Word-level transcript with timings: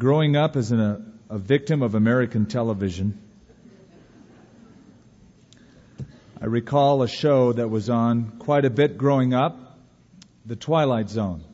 Growing 0.00 0.34
up 0.34 0.56
as 0.56 0.72
an, 0.72 0.80
a, 0.80 1.02
a 1.28 1.36
victim 1.36 1.82
of 1.82 1.94
American 1.94 2.46
television, 2.46 3.20
I 6.40 6.46
recall 6.46 7.02
a 7.02 7.08
show 7.08 7.52
that 7.52 7.68
was 7.68 7.90
on 7.90 8.38
quite 8.38 8.64
a 8.64 8.70
bit 8.70 8.96
growing 8.96 9.34
up, 9.34 9.78
The 10.46 10.56
Twilight 10.56 11.10
Zone. 11.10 11.44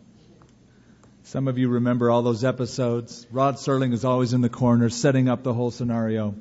Some 1.25 1.49
of 1.49 1.59
you 1.59 1.71
remember 1.71 2.09
all 2.09 2.23
those 2.23 2.45
episodes. 2.45 3.27
Rod 3.33 3.57
Serling 3.57 3.93
is 3.93 4.05
always 4.05 4.33
in 4.33 4.43
the 4.43 4.49
corner 4.49 4.91
setting 4.91 5.29
up 5.29 5.43
the 5.43 5.53
whole 5.53 5.73
scenario. 5.73 6.37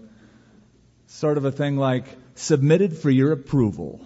Sort 1.08 1.40
of 1.40 1.46
a 1.46 1.52
thing 1.52 1.76
like, 1.76 2.06
submitted 2.36 2.96
for 2.96 3.10
your 3.10 3.32
approval. 3.32 4.00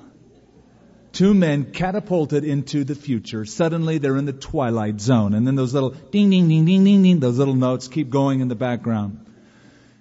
Two 1.11 1.33
men 1.33 1.71
catapulted 1.71 2.43
into 2.43 2.83
the 2.83 2.95
future. 2.95 3.45
Suddenly 3.45 3.97
they're 3.97 4.17
in 4.17 4.25
the 4.25 4.33
twilight 4.33 5.01
zone. 5.01 5.33
And 5.33 5.45
then 5.45 5.55
those 5.55 5.73
little 5.73 5.89
ding, 5.89 6.29
ding, 6.29 6.47
ding, 6.47 6.65
ding, 6.65 6.83
ding, 6.83 7.03
ding, 7.03 7.19
those 7.19 7.37
little 7.37 7.55
notes 7.55 7.87
keep 7.87 8.09
going 8.09 8.41
in 8.41 8.47
the 8.47 8.55
background. 8.55 9.25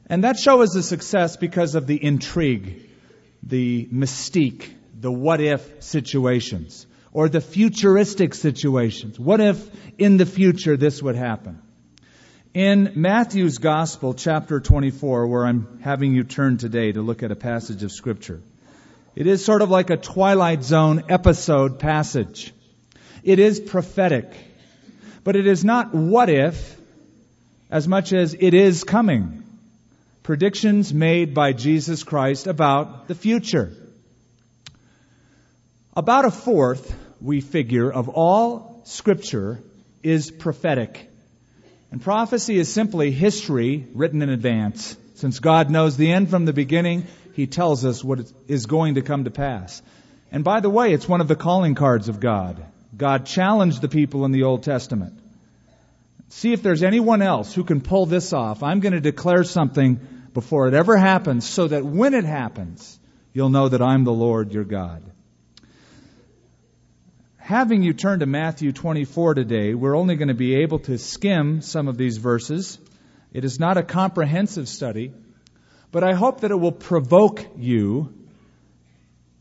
And 0.07 0.25
that 0.25 0.39
show 0.39 0.63
is 0.63 0.75
a 0.75 0.83
success 0.83 1.37
because 1.37 1.75
of 1.75 1.87
the 1.87 2.03
intrigue 2.03 2.89
the 3.43 3.89
mystique, 3.93 4.69
the 4.99 5.11
what 5.11 5.41
if 5.41 5.83
situations, 5.83 6.87
or 7.13 7.29
the 7.29 7.41
futuristic 7.41 8.35
situations. 8.35 9.19
What 9.19 9.41
if 9.41 9.71
in 9.99 10.17
the 10.17 10.27
future 10.27 10.77
this 10.77 11.03
would 11.03 11.17
happen? 11.17 11.63
In 12.55 12.93
Matthew's 12.97 13.59
Gospel, 13.59 14.15
chapter 14.15 14.61
24, 14.61 15.27
where 15.29 15.47
I'm 15.47 15.81
having 15.81 16.15
you 16.15 16.25
turn 16.25 16.59
today 16.59 16.93
to 16.93 17.03
look 17.03 17.23
at 17.23 17.31
a 17.31 17.37
passage 17.37 17.83
of 17.83 17.93
Scripture, 17.93 18.41
it 19.19 19.27
is 19.27 19.45
sort 19.45 19.63
of 19.63 19.69
like 19.69 19.91
a 19.91 19.97
Twilight 19.97 20.63
Zone 20.63 21.03
episode 21.09 21.81
passage. 21.81 22.55
It 23.25 23.41
is 23.41 23.59
prophetic, 23.59 24.33
but 25.25 25.35
it 25.35 25.45
is 25.45 25.65
not 25.65 25.93
what 25.93 26.31
if 26.31 26.77
as 27.69 27.89
much 27.89 28.13
as 28.13 28.37
it 28.39 28.55
is 28.55 28.85
coming 28.85 29.43
predictions 30.23 30.95
made 30.95 31.35
by 31.35 31.53
Jesus 31.53 32.05
Christ 32.05 32.47
about 32.47 33.09
the 33.09 33.17
future. 33.17 33.73
About 35.97 36.25
a 36.25 36.31
fourth, 36.31 36.97
we 37.21 37.41
figure, 37.41 37.91
of 37.91 38.09
all 38.09 38.83
scripture 38.85 39.59
is 40.05 40.31
prophetic. 40.31 41.11
And 41.91 42.01
prophecy 42.01 42.57
is 42.57 42.73
simply 42.73 43.11
history 43.11 43.85
written 43.95 44.23
in 44.23 44.29
advance. 44.29 44.97
Since 45.17 45.41
God 45.41 45.71
knows 45.71 45.97
the 45.97 46.13
end 46.13 46.31
from 46.31 46.45
the 46.45 46.53
beginning, 46.53 47.09
He 47.39 47.47
tells 47.47 47.85
us 47.85 48.03
what 48.03 48.19
is 48.49 48.67
going 48.67 48.97
to 48.97 49.03
come 49.03 49.23
to 49.23 49.31
pass. 49.31 49.81
And 50.33 50.43
by 50.43 50.59
the 50.59 50.69
way, 50.69 50.93
it's 50.93 51.09
one 51.09 51.21
of 51.21 51.29
the 51.29 51.37
calling 51.37 51.77
cards 51.77 52.09
of 52.09 52.19
God. 52.19 52.61
God 52.97 53.27
challenged 53.27 53.81
the 53.81 53.89
people 53.89 54.25
in 54.25 54.33
the 54.33 54.43
Old 54.43 54.65
Testament. 54.65 55.21
See 56.31 56.53
if 56.53 56.65
there's 56.65 56.83
anyone 56.83 57.23
else 57.23 57.55
who 57.55 57.63
can 57.63 57.81
pull 57.81 58.07
this 58.07 58.33
off. 58.33 58.65
I'm 58.65 58.81
going 58.81 58.95
to 58.95 59.01
declare 59.01 59.45
something 59.45 60.01
before 60.35 60.67
it 60.67 60.75
ever 60.75 60.97
happens 60.97 61.49
so 61.49 61.69
that 61.69 61.85
when 61.85 62.13
it 62.13 62.25
happens, 62.25 62.99
you'll 63.33 63.51
know 63.51 63.69
that 63.69 63.83
I'm 63.83 64.03
the 64.03 64.13
Lord 64.13 64.53
your 64.53 64.65
God. 64.65 65.05
Having 67.37 67.85
you 67.85 67.93
turn 67.93 68.19
to 68.19 68.27
Matthew 68.27 68.73
24 68.73 69.35
today, 69.35 69.75
we're 69.75 69.97
only 69.97 70.17
going 70.17 70.27
to 70.27 70.35
be 70.35 70.57
able 70.57 70.81
to 70.81 70.99
skim 70.99 71.61
some 71.61 71.87
of 71.87 71.97
these 71.97 72.17
verses. 72.17 72.81
It 73.33 73.45
is 73.45 73.61
not 73.61 73.77
a 73.77 73.85
comprehensive 73.85 74.69
study, 74.69 75.13
but 75.91 76.05
I 76.05 76.15
hope 76.15 76.41
that 76.43 76.51
it 76.51 76.57
will 76.59 76.73
provoke 76.73 77.45
you 77.57 78.13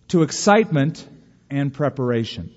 to 0.09 0.23
excitement 0.23 1.07
and 1.49 1.73
preparation. 1.73 2.53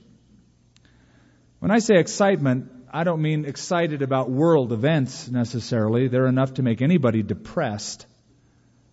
When 1.58 1.70
I 1.70 1.78
say 1.78 1.96
excitement, 1.96 2.70
I 2.92 3.04
don't 3.04 3.22
mean 3.22 3.44
excited 3.44 4.02
about 4.02 4.30
world 4.30 4.72
events 4.72 5.28
necessarily. 5.28 6.08
They're 6.08 6.26
enough 6.26 6.54
to 6.54 6.62
make 6.62 6.82
anybody 6.82 7.22
depressed. 7.22 8.06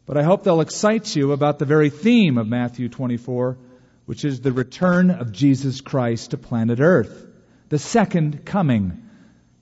But 0.05 0.17
I 0.17 0.23
hope 0.23 0.43
they'll 0.43 0.61
excite 0.61 1.15
you 1.15 1.31
about 1.31 1.59
the 1.59 1.65
very 1.65 1.89
theme 1.89 2.37
of 2.37 2.47
Matthew 2.47 2.89
24, 2.89 3.57
which 4.05 4.23
is 4.23 4.39
the 4.39 4.51
return 4.51 5.11
of 5.11 5.31
Jesus 5.31 5.81
Christ 5.81 6.31
to 6.31 6.37
planet 6.37 6.79
Earth. 6.79 7.25
The 7.69 7.79
second 7.79 8.45
coming. 8.45 9.03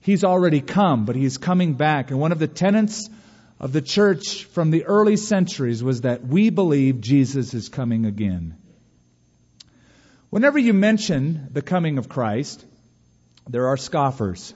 He's 0.00 0.22
already 0.22 0.60
come, 0.60 1.04
but 1.04 1.16
he's 1.16 1.38
coming 1.38 1.74
back. 1.74 2.10
And 2.10 2.20
one 2.20 2.32
of 2.32 2.38
the 2.38 2.46
tenets 2.46 3.10
of 3.58 3.72
the 3.72 3.80
church 3.80 4.44
from 4.44 4.70
the 4.70 4.84
early 4.84 5.16
centuries 5.16 5.82
was 5.82 6.02
that 6.02 6.26
we 6.26 6.50
believe 6.50 7.00
Jesus 7.00 7.54
is 7.54 7.68
coming 7.68 8.04
again. 8.04 8.56
Whenever 10.30 10.58
you 10.58 10.74
mention 10.74 11.48
the 11.52 11.62
coming 11.62 11.98
of 11.98 12.08
Christ, 12.08 12.64
there 13.48 13.68
are 13.68 13.76
scoffers. 13.76 14.52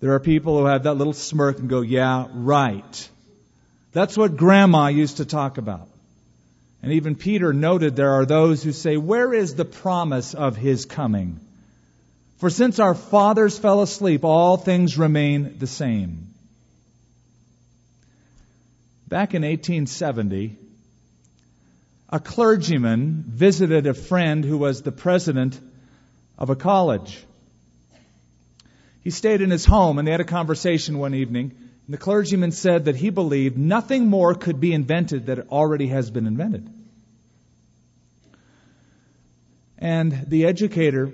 There 0.00 0.12
are 0.12 0.20
people 0.20 0.58
who 0.58 0.66
have 0.66 0.82
that 0.82 0.94
little 0.94 1.14
smirk 1.14 1.58
and 1.58 1.68
go, 1.70 1.80
yeah, 1.80 2.26
right. 2.30 3.08
That's 3.92 4.16
what 4.16 4.36
grandma 4.36 4.88
used 4.88 5.18
to 5.18 5.24
talk 5.24 5.56
about. 5.56 5.88
And 6.82 6.92
even 6.92 7.14
Peter 7.14 7.52
noted 7.52 7.96
there 7.96 8.12
are 8.12 8.26
those 8.26 8.62
who 8.62 8.72
say, 8.72 8.96
Where 8.96 9.32
is 9.32 9.54
the 9.54 9.64
promise 9.64 10.34
of 10.34 10.56
his 10.56 10.84
coming? 10.84 11.40
For 12.36 12.50
since 12.50 12.78
our 12.78 12.94
fathers 12.94 13.58
fell 13.58 13.80
asleep, 13.80 14.24
all 14.24 14.58
things 14.58 14.98
remain 14.98 15.58
the 15.58 15.66
same. 15.66 16.25
Back 19.08 19.34
in 19.34 19.42
1870, 19.42 20.56
a 22.10 22.18
clergyman 22.18 23.24
visited 23.26 23.86
a 23.86 23.94
friend 23.94 24.44
who 24.44 24.58
was 24.58 24.82
the 24.82 24.90
president 24.90 25.58
of 26.36 26.50
a 26.50 26.56
college. 26.56 27.24
He 29.02 29.10
stayed 29.10 29.42
in 29.42 29.50
his 29.50 29.64
home 29.64 29.98
and 29.98 30.08
they 30.08 30.12
had 30.12 30.20
a 30.20 30.24
conversation 30.24 30.98
one 30.98 31.14
evening. 31.14 31.52
And 31.86 31.94
the 31.94 31.98
clergyman 31.98 32.50
said 32.50 32.86
that 32.86 32.96
he 32.96 33.10
believed 33.10 33.56
nothing 33.56 34.08
more 34.08 34.34
could 34.34 34.58
be 34.58 34.72
invented 34.72 35.26
that 35.26 35.50
already 35.50 35.86
has 35.86 36.10
been 36.10 36.26
invented. 36.26 36.68
And 39.78 40.24
the 40.26 40.46
educator 40.46 41.12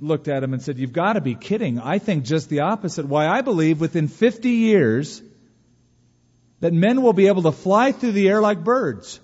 looked 0.00 0.26
at 0.26 0.42
him 0.42 0.52
and 0.52 0.60
said, 0.60 0.78
You've 0.78 0.92
got 0.92 1.12
to 1.12 1.20
be 1.20 1.36
kidding. 1.36 1.78
I 1.78 2.00
think 2.00 2.24
just 2.24 2.48
the 2.48 2.60
opposite. 2.60 3.06
Why, 3.06 3.28
I 3.28 3.42
believe 3.42 3.80
within 3.80 4.08
50 4.08 4.48
years 4.48 5.22
that 6.64 6.72
men 6.72 7.02
will 7.02 7.12
be 7.12 7.26
able 7.26 7.42
to 7.42 7.52
fly 7.52 7.92
through 7.92 8.12
the 8.12 8.26
air 8.26 8.40
like 8.40 8.64
birds. 8.64 9.20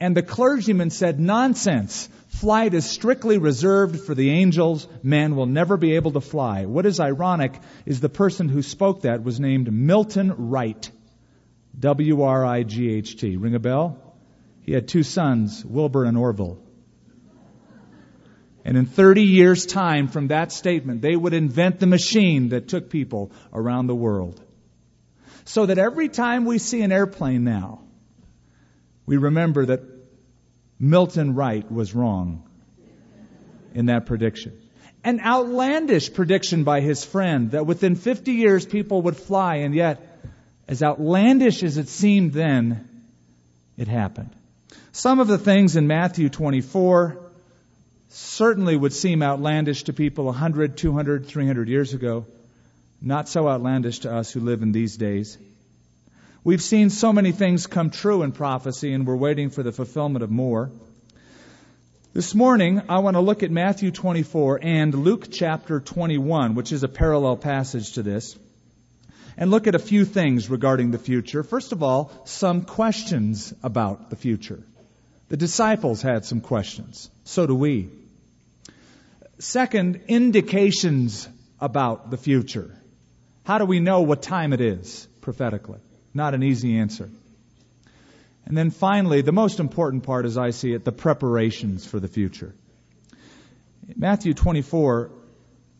And 0.00 0.16
the 0.16 0.22
clergyman 0.24 0.90
said, 0.90 1.20
Nonsense. 1.20 2.08
Flight 2.26 2.74
is 2.74 2.84
strictly 2.84 3.38
reserved 3.38 4.00
for 4.00 4.16
the 4.16 4.30
angels. 4.30 4.88
Man 5.00 5.36
will 5.36 5.46
never 5.46 5.76
be 5.76 5.94
able 5.94 6.10
to 6.10 6.20
fly. 6.20 6.64
What 6.64 6.86
is 6.86 6.98
ironic 6.98 7.56
is 7.86 8.00
the 8.00 8.08
person 8.08 8.48
who 8.48 8.62
spoke 8.62 9.02
that 9.02 9.22
was 9.22 9.38
named 9.38 9.72
Milton 9.72 10.50
Wright. 10.50 10.90
W-R-I-G-H-T. 11.78 13.36
Ring 13.36 13.54
a 13.54 13.60
bell? 13.60 14.16
He 14.62 14.72
had 14.72 14.88
two 14.88 15.04
sons, 15.04 15.64
Wilbur 15.64 16.04
and 16.04 16.18
Orville. 16.18 16.58
And 18.64 18.76
in 18.76 18.86
30 18.86 19.22
years' 19.22 19.66
time 19.66 20.08
from 20.08 20.26
that 20.28 20.50
statement, 20.50 21.00
they 21.00 21.14
would 21.14 21.32
invent 21.32 21.78
the 21.78 21.86
machine 21.86 22.48
that 22.48 22.66
took 22.66 22.90
people 22.90 23.30
around 23.52 23.86
the 23.86 23.94
world. 23.94 24.44
So 25.50 25.66
that 25.66 25.78
every 25.78 26.08
time 26.08 26.44
we 26.44 26.58
see 26.58 26.80
an 26.82 26.92
airplane 26.92 27.42
now, 27.42 27.80
we 29.04 29.16
remember 29.16 29.66
that 29.66 29.80
Milton 30.78 31.34
Wright 31.34 31.68
was 31.72 31.92
wrong 31.92 32.48
in 33.74 33.86
that 33.86 34.06
prediction. 34.06 34.56
An 35.02 35.18
outlandish 35.18 36.14
prediction 36.14 36.62
by 36.62 36.82
his 36.82 37.04
friend 37.04 37.50
that 37.50 37.66
within 37.66 37.96
50 37.96 38.30
years 38.30 38.64
people 38.64 39.02
would 39.02 39.16
fly, 39.16 39.56
and 39.56 39.74
yet, 39.74 40.20
as 40.68 40.84
outlandish 40.84 41.64
as 41.64 41.78
it 41.78 41.88
seemed 41.88 42.32
then, 42.32 42.88
it 43.76 43.88
happened. 43.88 44.30
Some 44.92 45.18
of 45.18 45.26
the 45.26 45.38
things 45.38 45.74
in 45.74 45.88
Matthew 45.88 46.28
24 46.28 47.18
certainly 48.10 48.76
would 48.76 48.92
seem 48.92 49.20
outlandish 49.20 49.82
to 49.84 49.92
people 49.92 50.26
100, 50.26 50.76
200, 50.76 51.26
300 51.26 51.68
years 51.68 51.92
ago. 51.92 52.26
Not 53.02 53.28
so 53.28 53.48
outlandish 53.48 54.00
to 54.00 54.14
us 54.14 54.30
who 54.30 54.40
live 54.40 54.60
in 54.60 54.72
these 54.72 54.96
days. 54.96 55.38
We've 56.42 56.62
seen 56.62 56.88
so 56.88 57.12
many 57.12 57.32
things 57.32 57.66
come 57.66 57.90
true 57.90 58.22
in 58.22 58.32
prophecy, 58.32 58.94
and 58.94 59.06
we're 59.06 59.14
waiting 59.14 59.50
for 59.50 59.62
the 59.62 59.72
fulfillment 59.72 60.22
of 60.22 60.30
more. 60.30 60.70
This 62.14 62.34
morning, 62.34 62.80
I 62.88 63.00
want 63.00 63.16
to 63.16 63.20
look 63.20 63.42
at 63.42 63.50
Matthew 63.50 63.90
24 63.90 64.60
and 64.62 64.94
Luke 64.94 65.30
chapter 65.30 65.80
21, 65.80 66.54
which 66.54 66.72
is 66.72 66.82
a 66.82 66.88
parallel 66.88 67.36
passage 67.36 67.92
to 67.92 68.02
this, 68.02 68.38
and 69.36 69.50
look 69.50 69.66
at 69.66 69.74
a 69.74 69.78
few 69.78 70.06
things 70.06 70.48
regarding 70.48 70.92
the 70.92 70.98
future. 70.98 71.42
First 71.42 71.72
of 71.72 71.82
all, 71.82 72.10
some 72.24 72.62
questions 72.62 73.52
about 73.62 74.08
the 74.08 74.16
future. 74.16 74.62
The 75.28 75.36
disciples 75.36 76.00
had 76.00 76.24
some 76.24 76.40
questions. 76.40 77.10
So 77.24 77.46
do 77.46 77.54
we. 77.54 77.90
Second, 79.38 80.04
indications 80.08 81.28
about 81.60 82.10
the 82.10 82.16
future. 82.16 82.74
How 83.44 83.58
do 83.58 83.66
we 83.66 83.78
know 83.78 84.00
what 84.00 84.22
time 84.22 84.54
it 84.54 84.62
is 84.62 85.06
prophetically? 85.20 85.80
Not 86.12 86.34
an 86.34 86.42
easy 86.42 86.78
answer. 86.78 87.08
And 88.46 88.56
then 88.56 88.70
finally, 88.70 89.22
the 89.22 89.32
most 89.32 89.60
important 89.60 90.02
part 90.02 90.26
as 90.26 90.36
I 90.36 90.50
see 90.50 90.72
it, 90.72 90.84
the 90.84 90.92
preparations 90.92 91.86
for 91.86 92.00
the 92.00 92.08
future. 92.08 92.54
Matthew 93.96 94.34
24, 94.34 95.10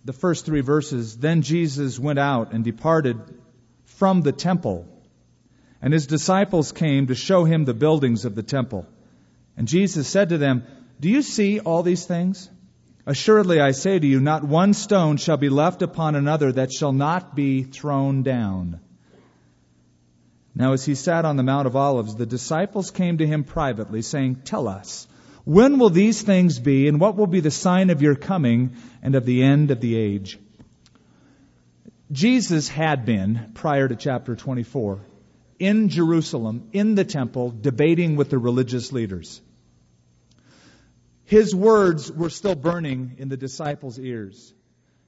the 0.04 0.12
first 0.12 0.46
three 0.46 0.60
verses, 0.60 1.16
then 1.16 1.42
Jesus 1.42 1.98
went 1.98 2.18
out 2.18 2.52
and 2.52 2.64
departed 2.64 3.18
from 3.84 4.22
the 4.22 4.32
temple. 4.32 4.86
And 5.82 5.92
his 5.92 6.06
disciples 6.06 6.72
came 6.72 7.08
to 7.08 7.14
show 7.14 7.44
him 7.44 7.64
the 7.64 7.74
buildings 7.74 8.24
of 8.24 8.34
the 8.34 8.42
temple. 8.42 8.86
And 9.56 9.66
Jesus 9.66 10.08
said 10.08 10.28
to 10.28 10.38
them, 10.38 10.64
Do 11.00 11.08
you 11.08 11.22
see 11.22 11.60
all 11.60 11.82
these 11.82 12.04
things? 12.04 12.48
Assuredly 13.06 13.60
I 13.60 13.72
say 13.72 13.98
to 13.98 14.06
you, 14.06 14.20
not 14.20 14.44
one 14.44 14.74
stone 14.74 15.16
shall 15.16 15.38
be 15.38 15.48
left 15.48 15.82
upon 15.82 16.14
another 16.14 16.52
that 16.52 16.72
shall 16.72 16.92
not 16.92 17.34
be 17.34 17.62
thrown 17.62 18.22
down. 18.22 18.80
Now 20.54 20.72
as 20.72 20.84
he 20.84 20.94
sat 20.94 21.24
on 21.24 21.36
the 21.36 21.42
Mount 21.42 21.66
of 21.66 21.76
Olives, 21.76 22.16
the 22.16 22.26
disciples 22.26 22.90
came 22.90 23.18
to 23.18 23.26
him 23.26 23.44
privately, 23.44 24.02
saying, 24.02 24.42
Tell 24.44 24.68
us, 24.68 25.06
when 25.44 25.78
will 25.78 25.90
these 25.90 26.22
things 26.22 26.58
be, 26.58 26.88
and 26.88 27.00
what 27.00 27.16
will 27.16 27.26
be 27.26 27.40
the 27.40 27.50
sign 27.50 27.90
of 27.90 28.02
your 28.02 28.14
coming 28.14 28.76
and 29.02 29.14
of 29.14 29.24
the 29.24 29.42
end 29.42 29.70
of 29.70 29.80
the 29.80 29.96
age? 29.96 30.38
Jesus 32.12 32.68
had 32.68 33.06
been, 33.06 33.52
prior 33.54 33.86
to 33.86 33.94
chapter 33.94 34.34
24, 34.34 35.00
in 35.60 35.88
Jerusalem, 35.88 36.68
in 36.72 36.94
the 36.94 37.04
temple, 37.04 37.50
debating 37.50 38.16
with 38.16 38.30
the 38.30 38.38
religious 38.38 38.92
leaders. 38.92 39.40
His 41.24 41.54
words 41.54 42.10
were 42.10 42.30
still 42.30 42.56
burning 42.56 43.14
in 43.18 43.28
the 43.28 43.36
disciples' 43.36 43.98
ears. 43.98 44.52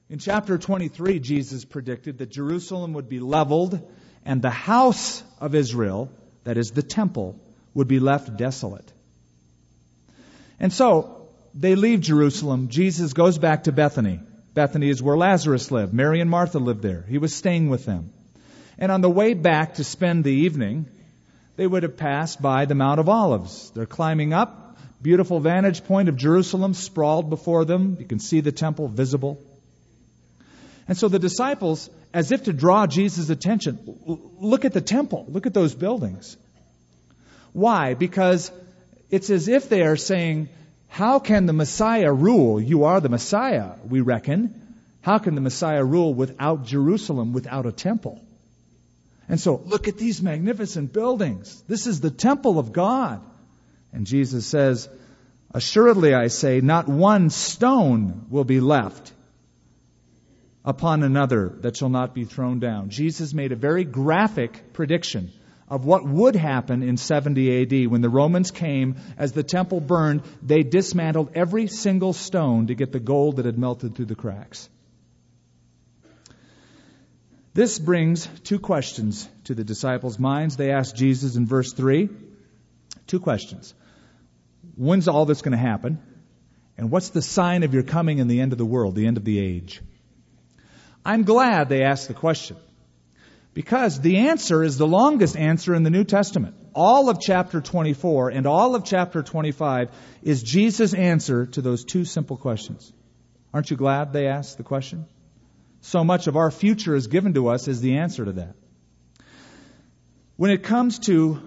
In 0.09 0.19
chapter 0.19 0.57
23, 0.57 1.19
Jesus 1.19 1.65
predicted 1.65 2.19
that 2.19 2.29
Jerusalem 2.29 2.93
would 2.93 3.09
be 3.09 3.19
leveled 3.19 3.81
and 4.25 4.41
the 4.41 4.49
house 4.49 5.23
of 5.39 5.55
Israel, 5.55 6.09
that 6.43 6.57
is 6.57 6.71
the 6.71 6.83
temple, 6.83 7.35
would 7.73 7.87
be 7.87 7.99
left 7.99 8.37
desolate. 8.37 8.91
And 10.59 10.71
so, 10.71 11.27
they 11.53 11.75
leave 11.75 12.01
Jerusalem. 12.01 12.69
Jesus 12.69 13.13
goes 13.13 13.37
back 13.37 13.65
to 13.65 13.71
Bethany. 13.71 14.19
Bethany 14.53 14.89
is 14.89 15.01
where 15.01 15.17
Lazarus 15.17 15.71
lived. 15.71 15.93
Mary 15.93 16.21
and 16.21 16.29
Martha 16.29 16.59
lived 16.59 16.81
there. 16.81 17.03
He 17.07 17.17
was 17.17 17.33
staying 17.33 17.69
with 17.69 17.85
them. 17.85 18.11
And 18.77 18.91
on 18.91 19.01
the 19.01 19.09
way 19.09 19.33
back 19.33 19.75
to 19.75 19.83
spend 19.83 20.23
the 20.23 20.31
evening, 20.31 20.87
they 21.55 21.67
would 21.67 21.83
have 21.83 21.97
passed 21.97 22.41
by 22.41 22.65
the 22.65 22.75
Mount 22.75 22.99
of 22.99 23.09
Olives. 23.09 23.71
They're 23.71 23.85
climbing 23.85 24.33
up, 24.33 24.77
beautiful 25.01 25.39
vantage 25.39 25.83
point 25.83 26.09
of 26.09 26.17
Jerusalem 26.17 26.73
sprawled 26.73 27.29
before 27.29 27.65
them. 27.65 27.97
You 27.99 28.05
can 28.05 28.19
see 28.19 28.41
the 28.41 28.51
temple 28.51 28.87
visible. 28.87 29.39
And 30.87 30.97
so 30.97 31.07
the 31.07 31.19
disciples, 31.19 31.89
as 32.13 32.31
if 32.31 32.43
to 32.43 32.53
draw 32.53 32.87
Jesus' 32.87 33.29
attention, 33.29 33.79
look 34.39 34.65
at 34.65 34.73
the 34.73 34.81
temple, 34.81 35.25
look 35.29 35.45
at 35.45 35.53
those 35.53 35.73
buildings. 35.73 36.35
Why? 37.53 37.93
Because 37.93 38.51
it's 39.09 39.29
as 39.29 39.47
if 39.47 39.69
they 39.69 39.83
are 39.83 39.95
saying, 39.95 40.49
How 40.87 41.19
can 41.19 41.45
the 41.45 41.53
Messiah 41.53 42.11
rule? 42.11 42.59
You 42.59 42.85
are 42.85 42.99
the 42.99 43.09
Messiah, 43.09 43.71
we 43.87 44.01
reckon. 44.01 44.59
How 45.01 45.19
can 45.19 45.35
the 45.35 45.41
Messiah 45.41 45.83
rule 45.83 46.13
without 46.13 46.65
Jerusalem, 46.65 47.33
without 47.33 47.65
a 47.65 47.71
temple? 47.71 48.21
And 49.29 49.39
so, 49.39 49.61
look 49.65 49.87
at 49.87 49.97
these 49.97 50.21
magnificent 50.21 50.91
buildings. 50.91 51.63
This 51.67 51.87
is 51.87 52.01
the 52.01 52.11
temple 52.11 52.59
of 52.59 52.73
God. 52.73 53.21
And 53.93 54.05
Jesus 54.05 54.45
says, 54.45 54.89
Assuredly 55.53 56.13
I 56.13 56.27
say, 56.27 56.61
not 56.61 56.87
one 56.89 57.29
stone 57.29 58.25
will 58.29 58.43
be 58.43 58.59
left 58.59 59.12
upon 60.65 61.03
another 61.03 61.57
that 61.61 61.75
shall 61.75 61.89
not 61.89 62.13
be 62.13 62.25
thrown 62.25 62.59
down. 62.59 62.89
Jesus 62.89 63.33
made 63.33 63.51
a 63.51 63.57
very 63.57 63.83
graphic 63.83 64.73
prediction 64.73 65.31
of 65.67 65.85
what 65.85 66.05
would 66.05 66.35
happen 66.35 66.83
in 66.83 66.97
70 66.97 67.61
AD. 67.61 67.91
When 67.91 68.01
the 68.01 68.09
Romans 68.09 68.51
came, 68.51 68.95
as 69.17 69.31
the 69.31 69.43
temple 69.43 69.81
burned, 69.81 70.23
they 70.41 70.63
dismantled 70.63 71.31
every 71.35 71.67
single 71.67 72.13
stone 72.13 72.67
to 72.67 72.75
get 72.75 72.91
the 72.91 72.99
gold 72.99 73.37
that 73.37 73.45
had 73.45 73.57
melted 73.57 73.95
through 73.95 74.05
the 74.05 74.15
cracks. 74.15 74.69
This 77.53 77.77
brings 77.77 78.27
two 78.43 78.59
questions 78.59 79.29
to 79.45 79.53
the 79.53 79.63
disciples' 79.63 80.17
minds. 80.17 80.57
They 80.57 80.71
asked 80.71 80.95
Jesus 80.95 81.35
in 81.35 81.45
verse 81.45 81.73
3 81.73 82.09
two 83.05 83.19
questions. 83.19 83.73
When's 84.75 85.07
all 85.07 85.25
this 85.25 85.41
going 85.41 85.51
to 85.51 85.57
happen? 85.57 86.01
And 86.77 86.89
what's 86.89 87.09
the 87.09 87.21
sign 87.21 87.63
of 87.63 87.73
your 87.73 87.83
coming 87.83 88.17
in 88.17 88.27
the 88.27 88.41
end 88.41 88.53
of 88.53 88.57
the 88.57 88.65
world, 88.65 88.95
the 88.95 89.05
end 89.05 89.17
of 89.17 89.25
the 89.25 89.39
age? 89.39 89.81
I'm 91.05 91.23
glad 91.23 91.69
they 91.69 91.83
asked 91.83 92.07
the 92.07 92.13
question. 92.13 92.57
Because 93.53 93.99
the 93.99 94.17
answer 94.17 94.63
is 94.63 94.77
the 94.77 94.87
longest 94.87 95.37
answer 95.37 95.75
in 95.75 95.83
the 95.83 95.91
New 95.91 96.03
Testament. 96.03 96.55
All 96.73 97.09
of 97.09 97.19
chapter 97.19 97.61
24 97.61 98.29
and 98.29 98.47
all 98.47 98.73
of 98.73 98.83
chapter 98.83 99.21
25 99.21 99.89
is 100.23 100.41
Jesus' 100.41 100.93
answer 100.93 101.45
to 101.47 101.61
those 101.61 101.85
two 101.85 102.03
simple 102.03 102.37
questions. 102.37 102.91
Aren't 103.53 103.69
you 103.69 103.77
glad 103.77 104.11
they 104.11 104.27
asked 104.27 104.57
the 104.57 104.63
question? 104.63 105.05
So 105.81 106.03
much 106.03 106.25
of 106.27 106.35
our 106.35 106.49
future 106.49 106.95
is 106.95 107.07
given 107.07 107.35
to 107.35 107.49
us 107.49 107.67
as 107.67 107.81
the 107.81 107.97
answer 107.97 108.25
to 108.25 108.31
that. 108.33 108.55
When 110.35 110.49
it 110.49 110.63
comes 110.63 110.97
to 110.99 111.39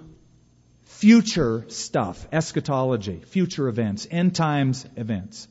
future 0.85 1.65
stuff, 1.69 2.29
eschatology, 2.31 3.21
future 3.21 3.67
events, 3.67 4.07
end 4.09 4.37
times 4.37 4.87
events, 4.95 5.49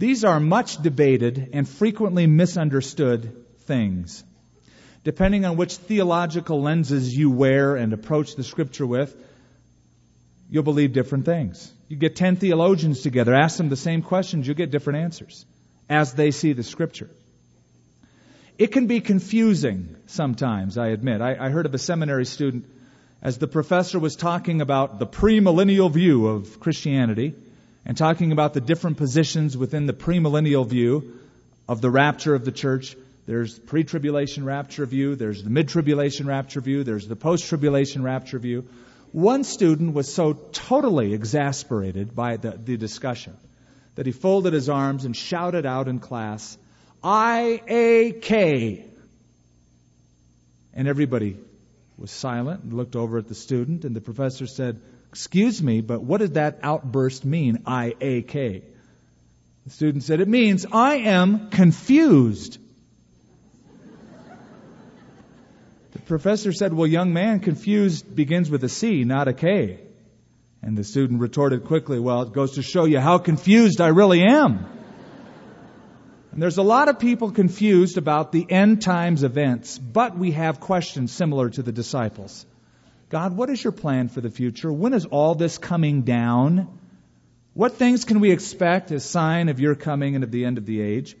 these 0.00 0.24
are 0.24 0.40
much 0.40 0.82
debated 0.82 1.50
and 1.52 1.68
frequently 1.68 2.26
misunderstood 2.26 3.44
things. 3.64 4.24
Depending 5.04 5.44
on 5.44 5.58
which 5.58 5.76
theological 5.76 6.62
lenses 6.62 7.14
you 7.14 7.30
wear 7.30 7.76
and 7.76 7.92
approach 7.92 8.34
the 8.34 8.42
scripture 8.42 8.86
with, 8.86 9.14
you'll 10.48 10.62
believe 10.62 10.94
different 10.94 11.26
things. 11.26 11.70
You 11.88 11.96
get 11.96 12.16
10 12.16 12.36
theologians 12.36 13.02
together, 13.02 13.34
ask 13.34 13.58
them 13.58 13.68
the 13.68 13.76
same 13.76 14.00
questions, 14.00 14.46
you'll 14.46 14.56
get 14.56 14.70
different 14.70 15.00
answers 15.00 15.44
as 15.90 16.14
they 16.14 16.30
see 16.30 16.54
the 16.54 16.62
scripture. 16.62 17.10
It 18.56 18.68
can 18.68 18.86
be 18.86 19.02
confusing 19.02 19.96
sometimes, 20.06 20.78
I 20.78 20.88
admit. 20.88 21.20
I, 21.20 21.36
I 21.38 21.50
heard 21.50 21.66
of 21.66 21.74
a 21.74 21.78
seminary 21.78 22.24
student 22.24 22.64
as 23.20 23.36
the 23.36 23.48
professor 23.48 23.98
was 23.98 24.16
talking 24.16 24.62
about 24.62 24.98
the 24.98 25.06
premillennial 25.06 25.92
view 25.92 26.26
of 26.26 26.58
Christianity 26.58 27.34
and 27.84 27.96
talking 27.96 28.32
about 28.32 28.54
the 28.54 28.60
different 28.60 28.96
positions 28.96 29.56
within 29.56 29.86
the 29.86 29.92
premillennial 29.92 30.66
view 30.66 31.18
of 31.68 31.80
the 31.80 31.90
rapture 31.90 32.34
of 32.34 32.44
the 32.44 32.52
church. 32.52 32.96
There's 33.26 33.58
pre 33.58 33.84
tribulation 33.84 34.44
rapture 34.44 34.86
view, 34.86 35.14
there's 35.14 35.42
the 35.42 35.50
mid 35.50 35.68
tribulation 35.68 36.26
rapture 36.26 36.60
view, 36.60 36.84
there's 36.84 37.06
the 37.06 37.16
post 37.16 37.46
tribulation 37.46 38.02
rapture 38.02 38.38
view. 38.38 38.66
One 39.12 39.44
student 39.44 39.94
was 39.94 40.12
so 40.12 40.32
totally 40.32 41.14
exasperated 41.14 42.14
by 42.14 42.36
the, 42.36 42.52
the 42.52 42.76
discussion 42.76 43.36
that 43.96 44.06
he 44.06 44.12
folded 44.12 44.52
his 44.52 44.68
arms 44.68 45.04
and 45.04 45.16
shouted 45.16 45.66
out 45.66 45.88
in 45.88 45.98
class, 45.98 46.56
I 47.02 47.60
A 47.66 48.12
K. 48.12 48.84
And 50.72 50.86
everybody 50.86 51.36
was 51.98 52.10
silent 52.10 52.62
and 52.62 52.72
looked 52.72 52.96
over 52.96 53.18
at 53.18 53.28
the 53.28 53.34
student, 53.34 53.84
and 53.84 53.94
the 53.94 54.00
professor 54.00 54.46
said, 54.46 54.80
Excuse 55.10 55.60
me, 55.60 55.80
but 55.80 56.02
what 56.02 56.18
did 56.18 56.34
that 56.34 56.60
outburst 56.62 57.24
mean, 57.24 57.62
I 57.66 57.94
A 58.00 58.22
K? 58.22 58.62
The 59.64 59.70
student 59.70 60.04
said, 60.04 60.20
It 60.20 60.28
means 60.28 60.66
I 60.70 60.96
am 60.96 61.50
confused. 61.50 62.58
the 65.92 65.98
professor 65.98 66.52
said, 66.52 66.72
Well, 66.72 66.86
young 66.86 67.12
man, 67.12 67.40
confused 67.40 68.14
begins 68.14 68.50
with 68.50 68.62
a 68.62 68.68
C, 68.68 69.02
not 69.04 69.26
a 69.26 69.32
K. 69.32 69.80
And 70.62 70.76
the 70.76 70.84
student 70.84 71.20
retorted 71.20 71.64
quickly, 71.64 71.98
Well, 71.98 72.22
it 72.22 72.32
goes 72.32 72.52
to 72.52 72.62
show 72.62 72.84
you 72.84 73.00
how 73.00 73.18
confused 73.18 73.80
I 73.80 73.88
really 73.88 74.22
am. 74.22 74.64
And 76.30 76.40
there's 76.40 76.58
a 76.58 76.62
lot 76.62 76.88
of 76.88 77.00
people 77.00 77.32
confused 77.32 77.98
about 77.98 78.30
the 78.30 78.46
end 78.48 78.82
times 78.82 79.24
events, 79.24 79.76
but 79.76 80.16
we 80.16 80.30
have 80.30 80.60
questions 80.60 81.10
similar 81.10 81.50
to 81.50 81.62
the 81.62 81.72
disciples. 81.72 82.46
God, 83.10 83.36
what 83.36 83.50
is 83.50 83.62
your 83.62 83.72
plan 83.72 84.08
for 84.08 84.20
the 84.20 84.30
future? 84.30 84.72
When 84.72 84.94
is 84.94 85.04
all 85.04 85.34
this 85.34 85.58
coming 85.58 86.02
down? 86.02 86.78
What 87.54 87.74
things 87.74 88.04
can 88.04 88.20
we 88.20 88.30
expect 88.30 88.92
as 88.92 89.04
sign 89.04 89.48
of 89.48 89.58
your 89.58 89.74
coming 89.74 90.14
and 90.14 90.22
of 90.22 90.30
the 90.30 90.44
end 90.44 90.58
of 90.58 90.64
the 90.64 90.80
age? 90.80 91.16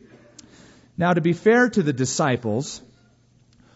Now, 0.96 1.12
to 1.12 1.20
be 1.20 1.32
fair 1.32 1.68
to 1.68 1.82
the 1.82 1.92
disciples, 1.92 2.80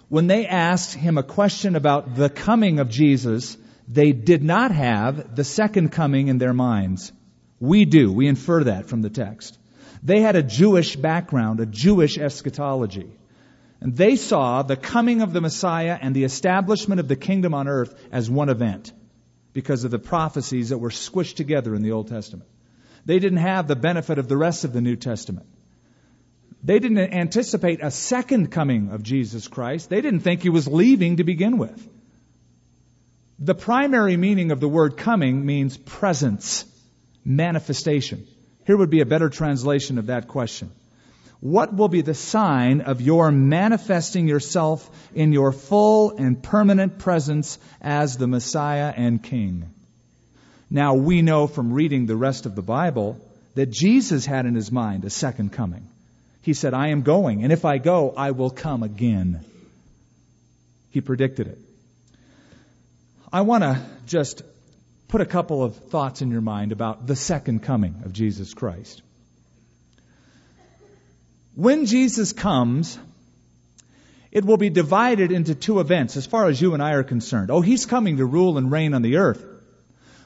when 0.08 0.28
they 0.28 0.46
asked 0.46 0.94
him 0.94 1.18
a 1.18 1.24
question 1.24 1.74
about 1.74 2.14
the 2.14 2.30
coming 2.30 2.78
of 2.78 2.88
Jesus, 2.88 3.56
they 3.88 4.12
did 4.12 4.44
not 4.44 4.70
have 4.70 5.34
the 5.34 5.42
second 5.42 5.90
coming 5.90 6.28
in 6.28 6.38
their 6.38 6.54
minds. 6.54 7.10
We 7.58 7.84
do. 7.84 8.12
We 8.12 8.28
infer 8.28 8.62
that 8.64 8.86
from 8.86 9.02
the 9.02 9.10
text. 9.10 9.58
They 10.04 10.20
had 10.20 10.36
a 10.36 10.42
Jewish 10.42 10.94
background, 10.94 11.58
a 11.58 11.66
Jewish 11.66 12.16
eschatology. 12.16 13.10
And 13.84 13.94
they 13.94 14.16
saw 14.16 14.62
the 14.62 14.78
coming 14.78 15.20
of 15.20 15.34
the 15.34 15.42
Messiah 15.42 15.98
and 16.00 16.16
the 16.16 16.24
establishment 16.24 17.00
of 17.00 17.06
the 17.06 17.16
kingdom 17.16 17.52
on 17.52 17.68
earth 17.68 17.94
as 18.10 18.30
one 18.30 18.48
event 18.48 18.90
because 19.52 19.84
of 19.84 19.90
the 19.90 19.98
prophecies 19.98 20.70
that 20.70 20.78
were 20.78 20.88
squished 20.88 21.36
together 21.36 21.74
in 21.74 21.82
the 21.82 21.92
Old 21.92 22.08
Testament. 22.08 22.48
They 23.04 23.18
didn't 23.18 23.40
have 23.40 23.68
the 23.68 23.76
benefit 23.76 24.18
of 24.18 24.26
the 24.26 24.38
rest 24.38 24.64
of 24.64 24.72
the 24.72 24.80
New 24.80 24.96
Testament. 24.96 25.46
They 26.62 26.78
didn't 26.78 27.12
anticipate 27.12 27.80
a 27.82 27.90
second 27.90 28.50
coming 28.50 28.88
of 28.88 29.02
Jesus 29.02 29.48
Christ. 29.48 29.90
They 29.90 30.00
didn't 30.00 30.20
think 30.20 30.40
he 30.40 30.48
was 30.48 30.66
leaving 30.66 31.18
to 31.18 31.24
begin 31.24 31.58
with. 31.58 31.86
The 33.38 33.54
primary 33.54 34.16
meaning 34.16 34.50
of 34.50 34.60
the 34.60 34.68
word 34.68 34.96
coming 34.96 35.44
means 35.44 35.76
presence, 35.76 36.64
manifestation. 37.22 38.26
Here 38.66 38.78
would 38.78 38.88
be 38.88 39.02
a 39.02 39.06
better 39.06 39.28
translation 39.28 39.98
of 39.98 40.06
that 40.06 40.26
question. 40.26 40.70
What 41.44 41.74
will 41.74 41.88
be 41.88 42.00
the 42.00 42.14
sign 42.14 42.80
of 42.80 43.02
your 43.02 43.30
manifesting 43.30 44.26
yourself 44.26 44.88
in 45.14 45.34
your 45.34 45.52
full 45.52 46.16
and 46.16 46.42
permanent 46.42 46.98
presence 46.98 47.58
as 47.82 48.16
the 48.16 48.26
Messiah 48.26 48.90
and 48.96 49.22
King? 49.22 49.68
Now, 50.70 50.94
we 50.94 51.20
know 51.20 51.46
from 51.46 51.74
reading 51.74 52.06
the 52.06 52.16
rest 52.16 52.46
of 52.46 52.54
the 52.54 52.62
Bible 52.62 53.20
that 53.56 53.70
Jesus 53.70 54.24
had 54.24 54.46
in 54.46 54.54
his 54.54 54.72
mind 54.72 55.04
a 55.04 55.10
second 55.10 55.52
coming. 55.52 55.86
He 56.40 56.54
said, 56.54 56.72
I 56.72 56.88
am 56.88 57.02
going, 57.02 57.44
and 57.44 57.52
if 57.52 57.66
I 57.66 57.76
go, 57.76 58.14
I 58.16 58.30
will 58.30 58.48
come 58.48 58.82
again. 58.82 59.44
He 60.92 61.02
predicted 61.02 61.48
it. 61.48 61.58
I 63.30 63.42
want 63.42 63.64
to 63.64 63.82
just 64.06 64.40
put 65.08 65.20
a 65.20 65.26
couple 65.26 65.62
of 65.62 65.76
thoughts 65.76 66.22
in 66.22 66.30
your 66.30 66.40
mind 66.40 66.72
about 66.72 67.06
the 67.06 67.16
second 67.16 67.64
coming 67.64 67.96
of 68.06 68.14
Jesus 68.14 68.54
Christ. 68.54 69.02
When 71.54 71.86
Jesus 71.86 72.32
comes, 72.32 72.98
it 74.32 74.44
will 74.44 74.56
be 74.56 74.70
divided 74.70 75.30
into 75.30 75.54
two 75.54 75.78
events 75.78 76.16
as 76.16 76.26
far 76.26 76.48
as 76.48 76.60
you 76.60 76.74
and 76.74 76.82
I 76.82 76.92
are 76.94 77.04
concerned. 77.04 77.50
Oh, 77.50 77.60
he's 77.60 77.86
coming 77.86 78.16
to 78.16 78.26
rule 78.26 78.58
and 78.58 78.70
reign 78.70 78.94
on 78.94 79.02
the 79.02 79.16
earth. 79.18 79.44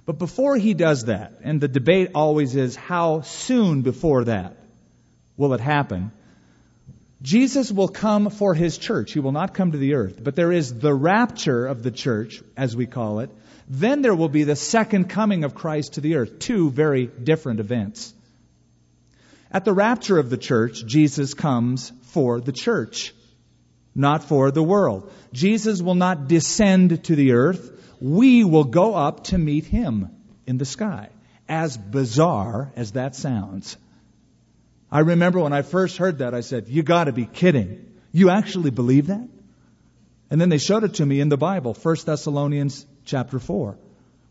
But 0.06 0.18
before 0.18 0.56
he 0.56 0.73
does 0.73 1.04
that, 1.04 1.35
and 1.42 1.61
the 1.61 1.68
debate 1.68 2.12
always 2.14 2.56
is 2.56 2.75
how 2.75 3.20
soon 3.20 3.82
before 3.82 4.25
that, 4.25 4.56
will 5.37 5.52
it 5.52 5.61
happen? 5.61 6.12
Jesus 7.20 7.70
will 7.70 7.88
come 7.88 8.30
for 8.30 8.54
his 8.54 8.78
church. 8.78 9.12
He 9.12 9.20
will 9.20 9.32
not 9.32 9.52
come 9.52 9.73
to 9.73 9.78
the 9.78 9.94
earth. 9.94 10.23
But 10.25 10.35
there 10.35 10.50
is 10.50 10.73
the 10.73 10.94
rapture 10.94 11.66
of 11.66 11.82
the 11.82 11.90
church, 11.90 12.42
as 12.56 12.75
we 12.75 12.87
call 12.87 13.20
it. 13.20 13.28
Then 13.68 14.00
there 14.00 14.14
will 14.14 14.30
be 14.30 14.44
the 14.44 14.56
second 14.56 15.11
coming 15.11 15.44
of 15.44 15.54
Christ 15.54 15.94
to 15.94 16.00
the 16.00 16.14
earth. 16.16 16.38
Two 16.38 16.70
very 16.70 17.06
different 17.06 17.61
events. 17.61 18.14
At 19.50 19.64
the 19.64 19.73
rapture 19.73 20.19
of 20.19 20.31
the 20.31 20.37
church, 20.37 20.85
Jesus 20.85 21.35
comes 21.35 21.93
for 22.02 22.40
the 22.40 22.52
church, 22.52 23.14
not 23.95 24.25
for 24.25 24.50
the 24.50 24.62
world. 24.62 25.11
Jesus 25.33 25.81
will 25.81 25.95
not 25.95 26.28
descend 26.28 27.05
to 27.05 27.17
the 27.17 27.33
earth. 27.33 27.73
We 28.00 28.45
will 28.45 28.64
go 28.64 28.95
up 28.95 29.25
to 29.25 29.38
meet 29.38 29.64
him 29.64 30.11
in 30.47 30.59
the 30.59 30.64
sky. 30.64 31.09
As 31.49 31.76
bizarre 31.76 32.73
as 32.76 32.93
that 32.93 33.17
sounds. 33.17 33.78
I 34.90 35.00
remember 35.00 35.40
when 35.40 35.52
I 35.52 35.62
first 35.62 35.97
heard 35.97 36.19
that, 36.19 36.35
I 36.35 36.40
said, 36.40 36.69
You 36.69 36.83
gotta 36.83 37.12
be 37.12 37.26
kidding. 37.26 37.87
You 38.12 38.31
actually 38.31 38.71
believe 38.71 39.09
that? 39.09 39.28
And 40.31 40.40
then 40.40 40.49
they 40.50 40.59
showed 40.59 40.85
it 40.85 40.95
to 40.95 41.07
me 41.07 41.21
in 41.21 41.28
the 41.28 41.37
Bible, 41.38 41.75
1 41.75 41.97
Thessalonians 42.05 42.85
chapter 43.05 43.38
4, 43.38 43.78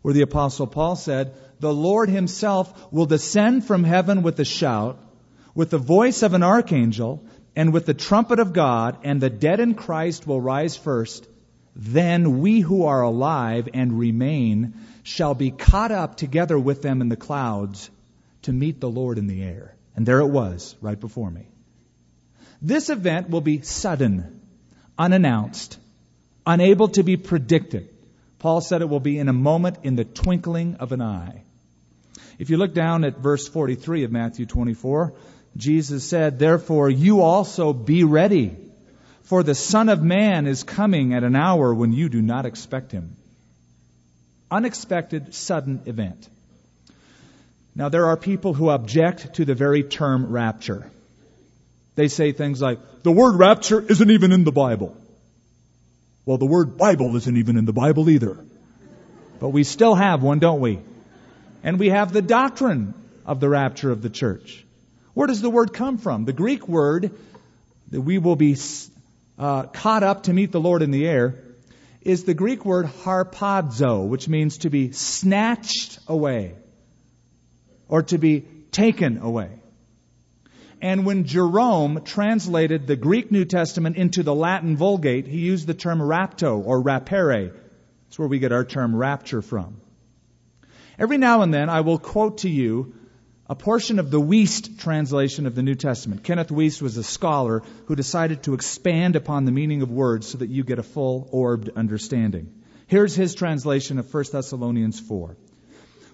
where 0.02 0.14
the 0.14 0.22
apostle 0.22 0.66
Paul 0.66 0.94
said, 0.96 1.34
The 1.58 1.72
Lord 1.72 2.08
himself 2.08 2.92
will 2.92 3.06
descend 3.06 3.64
from 3.64 3.82
heaven 3.82 4.22
with 4.22 4.38
a 4.38 4.44
shout, 4.44 5.00
with 5.58 5.70
the 5.70 5.76
voice 5.76 6.22
of 6.22 6.34
an 6.34 6.44
archangel, 6.44 7.20
and 7.56 7.72
with 7.72 7.84
the 7.84 7.92
trumpet 7.92 8.38
of 8.38 8.52
God, 8.52 8.96
and 9.02 9.20
the 9.20 9.28
dead 9.28 9.58
in 9.58 9.74
Christ 9.74 10.24
will 10.24 10.40
rise 10.40 10.76
first. 10.76 11.26
Then 11.74 12.38
we 12.38 12.60
who 12.60 12.84
are 12.84 13.02
alive 13.02 13.68
and 13.74 13.98
remain 13.98 14.74
shall 15.02 15.34
be 15.34 15.50
caught 15.50 15.90
up 15.90 16.16
together 16.16 16.56
with 16.56 16.80
them 16.80 17.00
in 17.00 17.08
the 17.08 17.16
clouds 17.16 17.90
to 18.42 18.52
meet 18.52 18.78
the 18.78 18.88
Lord 18.88 19.18
in 19.18 19.26
the 19.26 19.42
air. 19.42 19.74
And 19.96 20.06
there 20.06 20.20
it 20.20 20.28
was, 20.28 20.76
right 20.80 21.00
before 21.00 21.28
me. 21.28 21.48
This 22.62 22.88
event 22.88 23.28
will 23.28 23.40
be 23.40 23.62
sudden, 23.62 24.40
unannounced, 24.96 25.76
unable 26.46 26.86
to 26.90 27.02
be 27.02 27.16
predicted. 27.16 27.88
Paul 28.38 28.60
said 28.60 28.80
it 28.80 28.88
will 28.88 29.00
be 29.00 29.18
in 29.18 29.28
a 29.28 29.32
moment 29.32 29.78
in 29.82 29.96
the 29.96 30.04
twinkling 30.04 30.76
of 30.76 30.92
an 30.92 31.02
eye. 31.02 31.42
If 32.38 32.48
you 32.48 32.58
look 32.58 32.74
down 32.74 33.02
at 33.02 33.18
verse 33.18 33.48
43 33.48 34.04
of 34.04 34.12
Matthew 34.12 34.46
24, 34.46 35.14
Jesus 35.58 36.04
said, 36.04 36.38
Therefore 36.38 36.88
you 36.88 37.20
also 37.20 37.72
be 37.72 38.04
ready, 38.04 38.56
for 39.24 39.42
the 39.42 39.56
Son 39.56 39.88
of 39.88 40.00
Man 40.02 40.46
is 40.46 40.62
coming 40.62 41.12
at 41.12 41.24
an 41.24 41.34
hour 41.34 41.74
when 41.74 41.92
you 41.92 42.08
do 42.08 42.22
not 42.22 42.46
expect 42.46 42.92
him. 42.92 43.16
Unexpected, 44.50 45.34
sudden 45.34 45.82
event. 45.86 46.28
Now, 47.74 47.88
there 47.88 48.06
are 48.06 48.16
people 48.16 48.54
who 48.54 48.70
object 48.70 49.34
to 49.34 49.44
the 49.44 49.54
very 49.54 49.82
term 49.82 50.30
rapture. 50.32 50.90
They 51.96 52.08
say 52.08 52.32
things 52.32 52.62
like, 52.62 52.78
the 53.02 53.12
word 53.12 53.36
rapture 53.36 53.80
isn't 53.80 54.10
even 54.10 54.32
in 54.32 54.44
the 54.44 54.52
Bible. 54.52 54.96
Well, 56.24 56.38
the 56.38 56.46
word 56.46 56.78
Bible 56.78 57.16
isn't 57.16 57.36
even 57.36 57.56
in 57.56 57.64
the 57.64 57.72
Bible 57.72 58.08
either. 58.08 58.38
But 59.40 59.48
we 59.48 59.64
still 59.64 59.96
have 59.96 60.22
one, 60.22 60.38
don't 60.38 60.60
we? 60.60 60.78
And 61.64 61.78
we 61.78 61.88
have 61.88 62.12
the 62.12 62.22
doctrine 62.22 62.94
of 63.26 63.40
the 63.40 63.48
rapture 63.48 63.90
of 63.90 64.02
the 64.02 64.10
church. 64.10 64.64
Where 65.18 65.26
does 65.26 65.40
the 65.42 65.50
word 65.50 65.72
come 65.72 65.98
from? 65.98 66.26
The 66.26 66.32
Greek 66.32 66.68
word 66.68 67.10
that 67.90 68.00
we 68.00 68.18
will 68.18 68.36
be 68.36 68.56
uh, 69.36 69.64
caught 69.64 70.04
up 70.04 70.22
to 70.22 70.32
meet 70.32 70.52
the 70.52 70.60
Lord 70.60 70.80
in 70.80 70.92
the 70.92 71.08
air 71.08 71.34
is 72.02 72.22
the 72.22 72.34
Greek 72.34 72.64
word 72.64 72.86
harpazo, 72.86 74.06
which 74.06 74.28
means 74.28 74.58
to 74.58 74.70
be 74.70 74.92
snatched 74.92 75.98
away 76.06 76.54
or 77.88 78.04
to 78.04 78.18
be 78.18 78.46
taken 78.70 79.18
away. 79.18 79.50
And 80.80 81.04
when 81.04 81.24
Jerome 81.24 82.04
translated 82.04 82.86
the 82.86 82.94
Greek 82.94 83.32
New 83.32 83.44
Testament 83.44 83.96
into 83.96 84.22
the 84.22 84.36
Latin 84.36 84.76
Vulgate, 84.76 85.26
he 85.26 85.38
used 85.38 85.66
the 85.66 85.74
term 85.74 85.98
rapto 85.98 86.64
or 86.64 86.80
rapere. 86.80 87.52
That's 88.04 88.18
where 88.20 88.28
we 88.28 88.38
get 88.38 88.52
our 88.52 88.64
term 88.64 88.94
rapture 88.94 89.42
from. 89.42 89.80
Every 90.96 91.18
now 91.18 91.42
and 91.42 91.52
then 91.52 91.68
I 91.68 91.80
will 91.80 91.98
quote 91.98 92.38
to 92.38 92.48
you 92.48 92.94
a 93.48 93.54
portion 93.54 93.98
of 93.98 94.10
the 94.10 94.20
Wuest 94.20 94.78
translation 94.78 95.46
of 95.46 95.54
the 95.54 95.62
New 95.62 95.74
Testament. 95.74 96.22
Kenneth 96.22 96.48
Wuest 96.48 96.82
was 96.82 96.96
a 96.98 97.02
scholar 97.02 97.62
who 97.86 97.96
decided 97.96 98.42
to 98.42 98.54
expand 98.54 99.16
upon 99.16 99.46
the 99.46 99.52
meaning 99.52 99.80
of 99.80 99.90
words 99.90 100.28
so 100.28 100.38
that 100.38 100.50
you 100.50 100.64
get 100.64 100.78
a 100.78 100.82
full 100.82 101.28
orbed 101.32 101.70
understanding. 101.74 102.52
Here's 102.88 103.14
his 103.14 103.34
translation 103.34 103.98
of 103.98 104.12
1 104.12 104.24
Thessalonians 104.32 105.00
4 105.00 105.36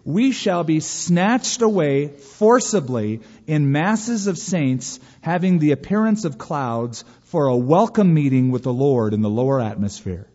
we 0.04 0.32
shall 0.32 0.64
be 0.64 0.80
snatched 0.80 1.62
away 1.62 2.08
forcibly 2.08 3.22
in 3.46 3.72
masses 3.72 4.26
of 4.26 4.36
saints 4.36 5.00
having 5.22 5.58
the 5.58 5.72
appearance 5.72 6.26
of 6.26 6.36
clouds 6.36 7.04
for 7.22 7.46
a 7.46 7.56
welcome 7.56 8.12
meeting 8.12 8.50
with 8.50 8.64
the 8.64 8.72
Lord 8.72 9.14
in 9.14 9.22
the 9.22 9.30
lower 9.30 9.60
atmosphere. 9.62 10.28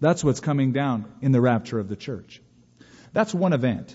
That's 0.00 0.24
what's 0.24 0.40
coming 0.40 0.72
down 0.72 1.04
in 1.20 1.32
the 1.32 1.40
rapture 1.40 1.78
of 1.78 1.88
the 1.88 1.96
church. 1.96 2.40
That's 3.12 3.34
one 3.34 3.52
event. 3.52 3.94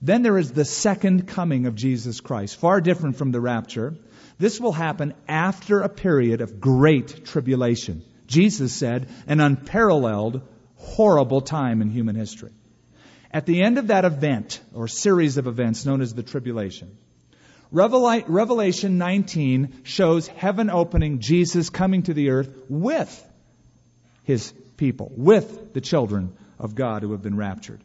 Then 0.00 0.22
there 0.22 0.38
is 0.38 0.52
the 0.52 0.64
second 0.64 1.26
coming 1.26 1.66
of 1.66 1.74
Jesus 1.74 2.20
Christ, 2.20 2.56
far 2.56 2.80
different 2.80 3.16
from 3.16 3.32
the 3.32 3.40
rapture. 3.40 3.96
This 4.38 4.60
will 4.60 4.72
happen 4.72 5.14
after 5.26 5.80
a 5.80 5.88
period 5.88 6.40
of 6.40 6.60
great 6.60 7.24
tribulation. 7.26 8.04
Jesus 8.26 8.72
said, 8.72 9.08
an 9.26 9.40
unparalleled, 9.40 10.42
horrible 10.76 11.40
time 11.40 11.82
in 11.82 11.90
human 11.90 12.14
history. 12.14 12.52
At 13.32 13.46
the 13.46 13.62
end 13.62 13.78
of 13.78 13.88
that 13.88 14.04
event, 14.04 14.60
or 14.72 14.86
series 14.86 15.36
of 15.36 15.46
events 15.46 15.84
known 15.84 16.00
as 16.00 16.14
the 16.14 16.22
tribulation, 16.22 16.96
Revelation 17.70 18.98
19 18.98 19.80
shows 19.82 20.28
heaven 20.28 20.70
opening, 20.70 21.18
Jesus 21.18 21.68
coming 21.68 22.04
to 22.04 22.14
the 22.14 22.30
earth 22.30 22.48
with 22.68 23.24
his 24.22 24.52
people, 24.76 25.12
with 25.14 25.74
the 25.74 25.80
children 25.80 26.36
of 26.58 26.74
God 26.74 27.02
who 27.02 27.12
have 27.12 27.22
been 27.22 27.36
raptured. 27.36 27.82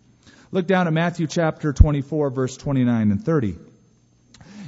Look 0.54 0.68
down 0.68 0.86
at 0.86 0.94
Matthew 0.94 1.26
chapter 1.26 1.74
24, 1.74 2.30
verse 2.30 2.56
29 2.58 3.10
and 3.10 3.26
30. 3.26 3.56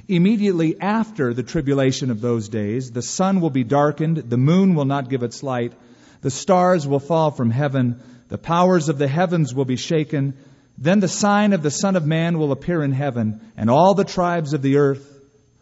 Immediately 0.08 0.82
after 0.82 1.32
the 1.32 1.44
tribulation 1.44 2.10
of 2.10 2.22
those 2.22 2.50
days, 2.50 2.89
the 2.89 3.04
sun 3.04 3.39
will 3.39 3.51
be 3.51 3.63
darkened, 3.63 4.18
the 4.18 4.36
moon 4.36 4.74
will 4.74 4.86
not 4.86 5.12
give 5.12 5.22
its 5.22 5.44
light, 5.44 5.74
the 6.22 6.32
stars 6.32 6.88
will 6.88 7.00
fall 7.00 7.30
from 7.30 7.51
heaven, 7.51 8.01
the 8.30 8.39
powers 8.39 8.89
of 8.89 8.98
the 8.98 9.08
heavens 9.08 9.54
will 9.54 9.65
be 9.65 9.75
shaken. 9.75 10.34
Then 10.75 11.01
the 11.01 11.08
sign 11.08 11.54
of 11.54 11.62
the 11.62 11.70
Son 11.70 11.96
of 11.96 12.04
Man 12.04 12.39
will 12.39 12.51
appear 12.51 12.82
in 12.82 12.92
heaven, 12.92 13.39
and 13.56 13.70
all 13.70 13.94
the 13.94 14.04
tribes 14.04 14.54
of 14.54 14.63
the 14.63 14.77
earth 14.77 15.08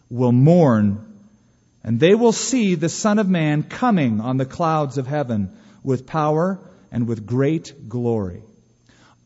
will 0.10 0.32
mourn, 0.32 1.06
and 1.84 2.00
they 2.00 2.16
will 2.16 2.32
see 2.32 2.76
the 2.76 2.88
Son 2.88 3.20
of 3.20 3.28
Man 3.28 3.64
coming 3.64 4.22
on 4.22 4.38
the 4.38 4.46
clouds 4.46 4.98
of 4.98 5.06
heaven 5.06 5.50
with 5.84 6.08
power 6.08 6.62
and 6.94 7.10
with 7.10 7.26
great 7.26 7.90
glory. 7.90 8.42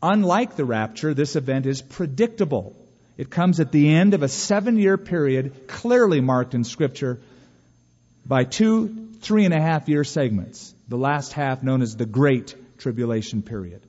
Unlike 0.02 0.56
the 0.56 0.64
rapture, 0.64 1.14
this 1.14 1.36
event 1.36 1.66
is 1.66 1.82
predictable. 1.82 2.76
It 3.16 3.30
comes 3.30 3.58
at 3.60 3.72
the 3.72 3.94
end 3.94 4.14
of 4.14 4.22
a 4.22 4.28
seven 4.28 4.78
year 4.78 4.96
period, 4.96 5.66
clearly 5.66 6.20
marked 6.20 6.54
in 6.54 6.64
Scripture 6.64 7.20
by 8.24 8.44
two 8.44 9.08
three 9.20 9.44
and 9.44 9.54
a 9.54 9.60
half 9.60 9.88
year 9.88 10.04
segments, 10.04 10.72
the 10.88 10.96
last 10.96 11.32
half 11.32 11.62
known 11.62 11.82
as 11.82 11.96
the 11.96 12.06
Great 12.06 12.54
Tribulation 12.78 13.42
period 13.42 13.82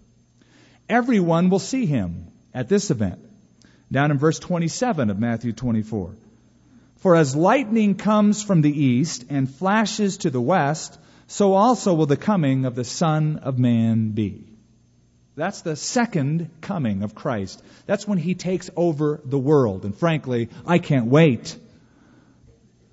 everyone 0.89 1.49
will 1.49 1.59
see 1.59 1.85
him 1.85 2.27
at 2.53 2.67
this 2.67 2.89
event. 2.89 3.19
Down 3.91 4.11
in 4.11 4.17
verse 4.17 4.39
27 4.39 5.09
of 5.09 5.19
Matthew 5.19 5.53
24. 5.53 6.15
For 6.97 7.15
as 7.15 7.35
lightning 7.35 7.95
comes 7.95 8.43
from 8.43 8.61
the 8.61 8.83
east 8.85 9.25
and 9.29 9.49
flashes 9.49 10.17
to 10.17 10.29
the 10.29 10.41
west, 10.41 10.99
so 11.27 11.53
also 11.53 11.93
will 11.93 12.07
the 12.07 12.17
coming 12.17 12.65
of 12.65 12.75
the 12.75 12.83
Son 12.83 13.37
of 13.37 13.57
Man 13.57 14.09
be. 14.09 14.43
That's 15.39 15.61
the 15.61 15.77
second 15.77 16.49
coming 16.59 17.01
of 17.01 17.15
Christ. 17.15 17.63
That's 17.85 18.05
when 18.05 18.17
he 18.17 18.35
takes 18.35 18.69
over 18.75 19.21
the 19.23 19.39
world. 19.39 19.85
And 19.85 19.97
frankly, 19.97 20.49
I 20.67 20.79
can't 20.79 21.05
wait. 21.05 21.43
It'd 21.43 21.61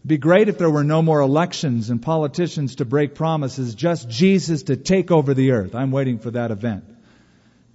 be 0.07 0.17
great 0.17 0.49
if 0.49 0.57
there 0.57 0.71
were 0.71 0.85
no 0.85 1.03
more 1.03 1.19
elections 1.19 1.91
and 1.91 2.01
politicians 2.01 2.77
to 2.77 2.85
break 2.85 3.17
promises, 3.17 3.75
just 3.75 4.09
Jesus 4.09 4.63
to 4.65 4.77
take 4.77 5.11
over 5.11 5.35
the 5.35 5.51
earth. 5.51 5.75
I'm 5.75 5.91
waiting 5.91 6.21
for 6.21 6.31
that 6.31 6.53
event. 6.53 6.85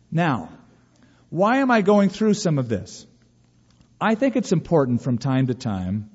Now, 0.10 0.48
why 1.30 1.58
am 1.58 1.70
I 1.70 1.82
going 1.82 2.08
through 2.08 2.36
some 2.36 2.58
of 2.58 2.70
this? 2.70 3.06
I 4.00 4.16
think 4.16 4.38
it's 4.38 4.54
important 4.54 5.01
from 5.01 5.18
time 5.18 5.48
to 5.48 5.54
time 5.54 6.10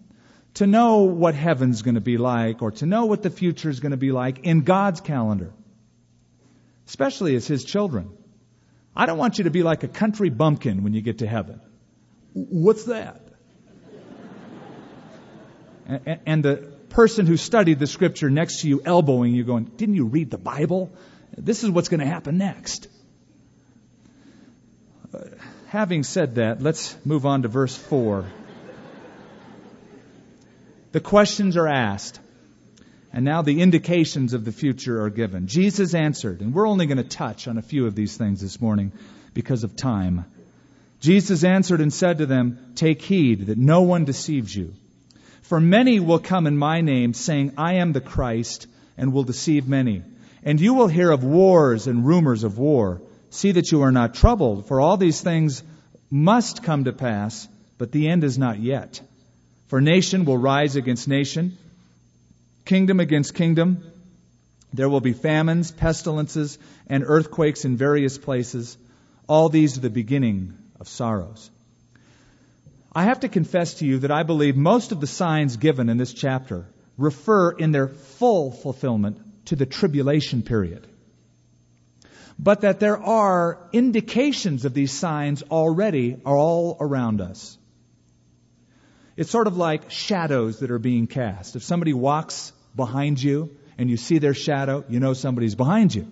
to 0.54 0.66
know 0.66 1.02
what 1.02 1.34
heaven's 1.34 1.82
going 1.82 1.96
to 1.96 2.00
be 2.00 2.16
like 2.16 2.62
or 2.62 2.70
to 2.70 2.86
know 2.86 3.04
what 3.04 3.22
the 3.22 3.28
future 3.28 3.68
is 3.68 3.80
going 3.80 3.90
to 3.90 3.98
be 3.98 4.12
like 4.12 4.46
in 4.46 4.62
God's 4.62 5.02
calendar, 5.02 5.52
especially 6.86 7.36
as 7.36 7.46
His 7.46 7.62
children. 7.62 8.16
I 8.96 9.06
don't 9.06 9.18
want 9.18 9.38
you 9.38 9.44
to 9.44 9.50
be 9.50 9.62
like 9.62 9.82
a 9.82 9.88
country 9.88 10.30
bumpkin 10.30 10.82
when 10.82 10.94
you 10.94 11.02
get 11.02 11.18
to 11.18 11.26
heaven. 11.26 11.60
What's 12.32 12.84
that? 12.84 13.22
and 16.26 16.42
the 16.42 16.56
person 16.88 17.26
who 17.26 17.36
studied 17.36 17.78
the 17.78 17.86
scripture 17.86 18.30
next 18.30 18.60
to 18.62 18.68
you 18.68 18.82
elbowing 18.84 19.34
you 19.34 19.44
going, 19.44 19.64
didn't 19.64 19.94
you 19.94 20.06
read 20.06 20.30
the 20.30 20.38
Bible? 20.38 20.92
This 21.36 21.62
is 21.62 21.70
what's 21.70 21.88
going 21.88 22.00
to 22.00 22.06
happen 22.06 22.38
next. 22.38 22.88
Uh, 25.14 25.20
having 25.66 26.02
said 26.02 26.36
that, 26.36 26.60
let's 26.60 26.96
move 27.04 27.26
on 27.26 27.42
to 27.42 27.48
verse 27.48 27.76
4. 27.76 28.24
the 30.92 31.00
questions 31.00 31.56
are 31.56 31.68
asked, 31.68 32.18
and 33.16 33.24
now 33.24 33.40
the 33.40 33.62
indications 33.62 34.34
of 34.34 34.44
the 34.44 34.52
future 34.52 35.02
are 35.02 35.08
given. 35.08 35.46
Jesus 35.46 35.94
answered, 35.94 36.42
and 36.42 36.52
we're 36.52 36.68
only 36.68 36.84
going 36.84 36.98
to 36.98 37.02
touch 37.02 37.48
on 37.48 37.56
a 37.56 37.62
few 37.62 37.86
of 37.86 37.94
these 37.94 38.14
things 38.14 38.42
this 38.42 38.60
morning 38.60 38.92
because 39.32 39.64
of 39.64 39.74
time. 39.74 40.26
Jesus 41.00 41.42
answered 41.42 41.80
and 41.80 41.90
said 41.90 42.18
to 42.18 42.26
them, 42.26 42.72
Take 42.74 43.00
heed 43.00 43.46
that 43.46 43.56
no 43.56 43.80
one 43.80 44.04
deceives 44.04 44.54
you. 44.54 44.74
For 45.40 45.58
many 45.58 45.98
will 45.98 46.18
come 46.18 46.46
in 46.46 46.58
my 46.58 46.82
name, 46.82 47.14
saying, 47.14 47.54
I 47.56 47.76
am 47.76 47.94
the 47.94 48.02
Christ, 48.02 48.66
and 48.98 49.14
will 49.14 49.24
deceive 49.24 49.66
many. 49.66 50.02
And 50.42 50.60
you 50.60 50.74
will 50.74 50.88
hear 50.88 51.10
of 51.10 51.24
wars 51.24 51.86
and 51.86 52.06
rumors 52.06 52.44
of 52.44 52.58
war. 52.58 53.00
See 53.30 53.52
that 53.52 53.72
you 53.72 53.80
are 53.80 53.92
not 53.92 54.12
troubled, 54.12 54.68
for 54.68 54.78
all 54.78 54.98
these 54.98 55.22
things 55.22 55.62
must 56.10 56.62
come 56.62 56.84
to 56.84 56.92
pass, 56.92 57.48
but 57.78 57.92
the 57.92 58.08
end 58.08 58.24
is 58.24 58.36
not 58.36 58.58
yet. 58.58 59.00
For 59.68 59.80
nation 59.80 60.26
will 60.26 60.36
rise 60.36 60.76
against 60.76 61.08
nation, 61.08 61.56
kingdom 62.66 63.00
against 63.00 63.34
kingdom. 63.34 63.82
There 64.74 64.88
will 64.90 65.00
be 65.00 65.14
famines, 65.14 65.70
pestilences, 65.70 66.58
and 66.86 67.04
earthquakes 67.06 67.64
in 67.64 67.76
various 67.76 68.18
places. 68.18 68.76
All 69.26 69.48
these 69.48 69.78
are 69.78 69.80
the 69.80 69.90
beginning 69.90 70.58
of 70.78 70.88
sorrows. 70.88 71.50
I 72.92 73.04
have 73.04 73.20
to 73.20 73.28
confess 73.28 73.74
to 73.74 73.86
you 73.86 74.00
that 74.00 74.10
I 74.10 74.22
believe 74.22 74.56
most 74.56 74.92
of 74.92 75.00
the 75.00 75.06
signs 75.06 75.56
given 75.56 75.88
in 75.88 75.96
this 75.96 76.12
chapter 76.12 76.66
refer 76.98 77.50
in 77.52 77.72
their 77.72 77.88
full 77.88 78.52
fulfillment 78.52 79.46
to 79.46 79.56
the 79.56 79.66
tribulation 79.66 80.42
period. 80.42 80.86
But 82.38 82.62
that 82.62 82.80
there 82.80 82.98
are 82.98 83.68
indications 83.72 84.64
of 84.64 84.74
these 84.74 84.92
signs 84.92 85.42
already 85.42 86.16
are 86.24 86.36
all 86.36 86.76
around 86.80 87.20
us. 87.20 87.56
It's 89.16 89.30
sort 89.30 89.46
of 89.46 89.56
like 89.56 89.90
shadows 89.90 90.58
that 90.58 90.70
are 90.70 90.78
being 90.78 91.06
cast. 91.06 91.56
If 91.56 91.62
somebody 91.62 91.94
walks 91.94 92.52
behind 92.76 93.22
you 93.22 93.56
and 93.78 93.90
you 93.90 93.96
see 93.96 94.18
their 94.18 94.34
shadow, 94.34 94.84
you 94.88 95.00
know 95.00 95.14
somebody's 95.14 95.54
behind 95.54 95.94
you. 95.94 96.06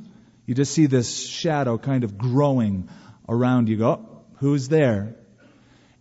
You 0.47 0.55
just 0.55 0.73
see 0.73 0.87
this 0.87 1.27
shadow 1.27 1.79
kind 1.79 2.05
of 2.05 2.19
growing 2.19 2.89
around 3.29 3.69
you. 3.69 3.77
Go, 3.77 3.91
oh, 3.91 4.23
who's 4.37 4.69
there? 4.69 5.17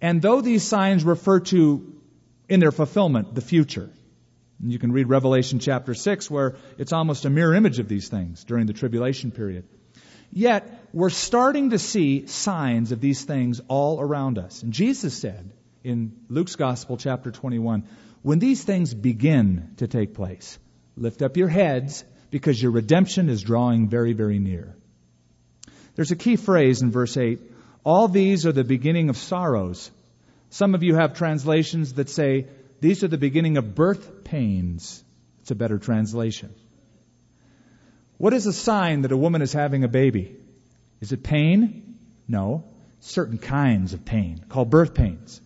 And 0.01 0.21
though 0.21 0.41
these 0.41 0.63
signs 0.63 1.03
refer 1.03 1.39
to, 1.39 1.93
in 2.49 2.59
their 2.59 2.73
fulfillment, 2.73 3.35
the 3.35 3.41
future, 3.41 3.89
you 4.61 4.79
can 4.79 4.91
read 4.91 5.07
Revelation 5.07 5.59
chapter 5.59 5.93
6 5.93 6.29
where 6.29 6.55
it's 6.77 6.91
almost 6.91 7.25
a 7.25 7.29
mirror 7.29 7.53
image 7.53 7.79
of 7.79 7.87
these 7.87 8.09
things 8.09 8.43
during 8.43 8.65
the 8.65 8.73
tribulation 8.73 9.31
period. 9.31 9.65
Yet, 10.31 10.79
we're 10.93 11.09
starting 11.09 11.69
to 11.69 11.79
see 11.79 12.27
signs 12.27 12.91
of 12.91 12.99
these 12.99 13.23
things 13.23 13.61
all 13.67 14.01
around 14.01 14.37
us. 14.37 14.63
And 14.63 14.73
Jesus 14.73 15.13
said 15.17 15.51
in 15.83 16.13
Luke's 16.29 16.55
Gospel, 16.55 16.97
chapter 16.97 17.31
21, 17.31 17.83
when 18.21 18.39
these 18.39 18.63
things 18.63 18.93
begin 18.93 19.73
to 19.77 19.87
take 19.87 20.13
place, 20.13 20.57
lift 20.95 21.21
up 21.21 21.37
your 21.37 21.49
heads 21.49 22.03
because 22.31 22.61
your 22.61 22.71
redemption 22.71 23.29
is 23.29 23.41
drawing 23.41 23.89
very, 23.89 24.13
very 24.13 24.39
near. 24.39 24.75
There's 25.95 26.11
a 26.11 26.15
key 26.15 26.37
phrase 26.37 26.81
in 26.81 26.91
verse 26.91 27.17
8 27.17 27.39
all 27.83 28.07
these 28.07 28.45
are 28.45 28.51
the 28.51 28.63
beginning 28.63 29.09
of 29.09 29.17
sorrows. 29.17 29.91
Some 30.49 30.75
of 30.75 30.83
you 30.83 30.95
have 30.95 31.15
translations 31.15 31.93
that 31.93 32.09
say, 32.09 32.47
these 32.79 33.03
are 33.03 33.07
the 33.07 33.17
beginning 33.17 33.57
of 33.57 33.75
birth 33.75 34.23
pains. 34.23 35.03
It's 35.41 35.51
a 35.51 35.55
better 35.55 35.77
translation. 35.77 36.53
What 38.17 38.33
is 38.33 38.45
a 38.45 38.53
sign 38.53 39.01
that 39.01 39.11
a 39.11 39.17
woman 39.17 39.41
is 39.41 39.51
having 39.51 39.83
a 39.83 39.89
baby? 39.89 40.35
Is 41.01 41.11
it 41.11 41.23
pain? 41.23 41.97
No. 42.27 42.63
Certain 43.01 43.37
kinds 43.37 43.93
of 43.93 44.05
pain, 44.05 44.45
called 44.47 44.69
birth 44.69 44.93
pains. 44.93 45.41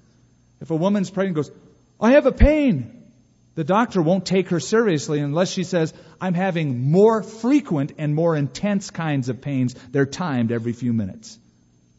If 0.61 0.71
a 0.71 0.75
woman's 0.75 1.09
pregnant 1.09 1.35
goes, 1.35 1.51
I 1.99 2.11
have 2.11 2.25
a 2.25 2.31
pain, 2.31 3.11
the 3.55 3.63
doctor 3.63 4.01
won't 4.01 4.25
take 4.25 4.49
her 4.49 4.59
seriously 4.59 5.19
unless 5.19 5.51
she 5.51 5.63
says, 5.63 5.93
I'm 6.21 6.33
having 6.33 6.91
more 6.91 7.23
frequent 7.23 7.93
and 7.97 8.13
more 8.13 8.35
intense 8.35 8.91
kinds 8.91 9.29
of 9.29 9.41
pains. 9.41 9.73
They're 9.91 10.05
timed 10.05 10.51
every 10.51 10.73
few 10.73 10.93
minutes 10.93 11.37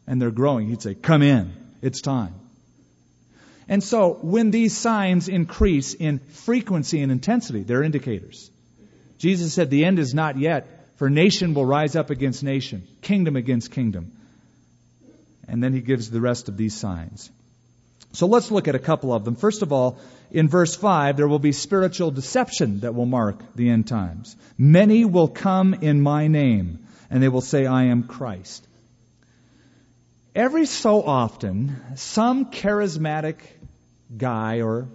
and 0.09 0.19
they're 0.19 0.31
growing, 0.31 0.69
he'd 0.69 0.81
say, 0.81 0.95
Come 0.95 1.21
in, 1.21 1.53
it's 1.83 2.01
time. 2.01 2.33
And 3.67 3.83
so, 3.83 4.13
when 4.13 4.49
these 4.49 4.75
signs 4.75 5.29
increase 5.29 5.93
in 5.93 6.17
frequency 6.17 7.01
and 7.01 7.11
intensity, 7.11 7.61
they're 7.61 7.83
indicators. 7.83 8.49
Jesus 9.19 9.53
said, 9.53 9.69
The 9.69 9.85
end 9.85 9.99
is 9.99 10.15
not 10.15 10.39
yet, 10.39 10.95
for 10.95 11.11
nation 11.11 11.53
will 11.53 11.65
rise 11.65 11.95
up 11.95 12.09
against 12.09 12.43
nation, 12.43 12.87
kingdom 13.03 13.35
against 13.35 13.69
kingdom. 13.69 14.11
And 15.47 15.63
then 15.63 15.73
he 15.73 15.81
gives 15.81 16.09
the 16.09 16.21
rest 16.21 16.49
of 16.49 16.57
these 16.57 16.75
signs. 16.75 17.29
So 18.11 18.27
let's 18.27 18.49
look 18.51 18.67
at 18.67 18.75
a 18.75 18.79
couple 18.79 19.13
of 19.13 19.23
them. 19.23 19.35
First 19.35 19.61
of 19.61 19.71
all, 19.71 19.99
in 20.31 20.47
verse 20.47 20.75
5, 20.75 21.17
there 21.17 21.27
will 21.27 21.39
be 21.39 21.51
spiritual 21.51 22.11
deception 22.11 22.81
that 22.81 22.95
will 22.95 23.05
mark 23.05 23.41
the 23.55 23.69
end 23.69 23.87
times. 23.87 24.35
Many 24.57 25.05
will 25.05 25.27
come 25.27 25.73
in 25.73 26.01
my 26.01 26.27
name, 26.27 26.87
and 27.09 27.21
they 27.21 27.29
will 27.29 27.41
say, 27.41 27.65
I 27.65 27.85
am 27.85 28.03
Christ. 28.03 28.65
Every 30.35 30.65
so 30.65 31.03
often, 31.03 31.75
some 31.95 32.51
charismatic 32.51 33.37
guy 34.15 34.61
or 34.61 34.87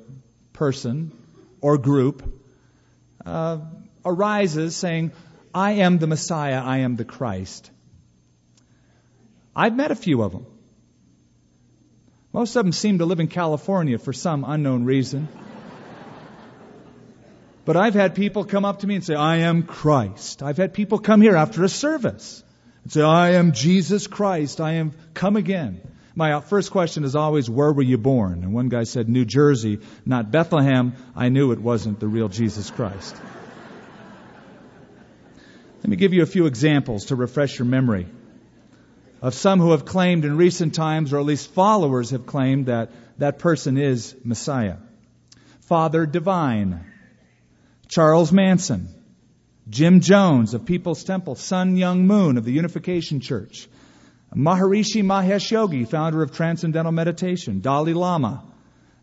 person 0.53 1.13
or 1.61 1.79
group 1.79 2.23
uh, 3.25 3.59
arises 4.05 4.77
saying, 4.77 5.13
I 5.53 5.73
am 5.73 5.99
the 5.99 6.07
Messiah, 6.07 6.61
I 6.63 6.79
am 6.79 6.97
the 6.97 7.05
Christ. 7.05 7.71
I've 9.55 9.77
met 9.77 9.91
a 9.91 9.97
few 9.97 10.23
of 10.23 10.33
them. 10.33 10.47
Most 12.35 12.57
of 12.57 12.65
them 12.65 12.73
seem 12.73 12.99
to 12.99 13.05
live 13.05 13.21
in 13.21 13.29
California 13.29 13.97
for 13.97 14.13
some 14.13 14.45
unknown 14.45 14.85
reason. 14.85 15.29
But 17.65 17.77
I've 17.77 17.95
had 17.95 18.17
people 18.17 18.45
come 18.45 18.65
up 18.65 18.81
to 18.81 18.89
me 18.89 18.97
and 18.97 19.05
say, 19.05 19.15
I 19.15 19.37
am 19.37 19.63
Christ. 19.63 20.43
I've 20.43 20.57
had 20.57 20.75
people 20.75 20.99
come 20.99 21.21
here 21.21 21.37
after 21.37 21.63
a 21.63 21.69
service 21.69 22.43
and 22.83 22.93
say, 22.93 23.03
I 23.03 23.35
am 23.35 23.53
Jesus 23.53 24.09
Christ. 24.09 24.61
I 24.61 24.73
am 24.73 24.95
come 25.15 25.37
again. 25.37 25.81
My 26.17 26.33
uh, 26.33 26.41
first 26.41 26.73
question 26.73 27.05
is 27.05 27.15
always, 27.15 27.49
where 27.49 27.73
were 27.73 27.83
you 27.83 27.99
born? 27.99 28.43
And 28.43 28.53
one 28.53 28.69
guy 28.69 28.83
said, 28.83 29.09
New 29.09 29.25
Jersey, 29.25 29.79
not 30.05 30.33
Bethlehem. 30.33 30.95
I 31.15 31.29
knew 31.29 31.53
it 31.53 31.61
wasn't 31.61 32.01
the 32.01 32.09
real 32.09 32.29
Jesus 32.29 32.69
Christ. 32.69 33.15
Let 35.79 35.89
me 35.89 35.95
give 35.95 36.13
you 36.13 36.23
a 36.25 36.27
few 36.27 36.47
examples 36.47 37.07
to 37.07 37.17
refresh 37.17 37.61
your 37.61 37.67
memory 37.67 38.09
of 39.25 39.33
some 39.33 39.59
who 39.59 39.71
have 39.71 39.87
claimed 39.87 40.27
in 40.27 40.37
recent 40.37 40.75
times, 40.75 41.15
or 41.15 41.19
at 41.19 41.25
least 41.25 41.51
followers 41.55 42.11
have 42.11 42.27
claimed, 42.27 42.67
that 42.67 42.91
that 43.17 43.39
person 43.39 43.79
is 43.79 44.15
Messiah. 44.23 44.77
Father 45.63 46.05
Divine, 46.05 46.85
Charles 47.89 48.31
Manson, 48.33 48.87
Jim 49.71 50.01
Jones 50.01 50.53
of 50.53 50.67
People's 50.67 51.05
Temple, 51.05 51.37
Sun 51.37 51.75
Myung 51.75 52.01
Moon 52.01 52.37
of 52.37 52.45
the 52.45 52.53
Unification 52.53 53.21
Church, 53.21 53.67
Maharishi 54.37 55.03
Mahesh 55.03 55.51
Yogi, 55.51 55.87
founder 55.87 56.23
of 56.23 56.33
Transcendental 56.33 56.93
Meditation, 56.93 57.61
Dalai 57.61 57.95
Lama, 57.95 58.45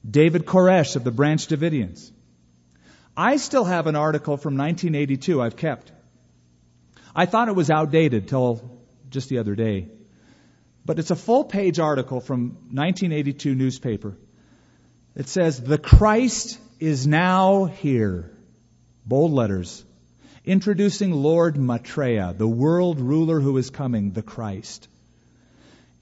David 0.08 0.46
Koresh 0.46 0.96
of 0.96 1.04
the 1.04 1.10
Branch 1.10 1.48
Davidians. 1.48 2.12
I 3.18 3.38
still 3.38 3.64
have 3.64 3.88
an 3.88 3.96
article 3.96 4.38
from 4.38 4.56
1982 4.56 5.42
I've 5.42 5.58
kept. 5.58 5.92
I 7.16 7.26
thought 7.26 7.48
it 7.48 7.56
was 7.56 7.72
outdated 7.72 8.28
till 8.28 8.80
just 9.10 9.28
the 9.28 9.40
other 9.40 9.56
day. 9.56 9.88
But 10.86 11.00
it's 11.00 11.12
a 11.12 11.16
full 11.16 11.44
page 11.44 11.80
article 11.80 12.20
from 12.20 12.52
1982 12.72 13.56
newspaper. 13.56 14.18
It 15.16 15.28
says, 15.28 15.62
The 15.62 15.78
Christ 15.78 16.60
is 16.80 17.06
now 17.06 17.66
here. 17.66 18.32
Bold 19.06 19.32
letters. 19.32 19.84
Introducing 20.44 21.12
Lord 21.12 21.58
Maitreya, 21.58 22.34
the 22.36 22.48
world 22.48 23.00
ruler 23.00 23.40
who 23.40 23.58
is 23.58 23.70
coming, 23.70 24.12
the 24.12 24.24
Christ. 24.24 24.88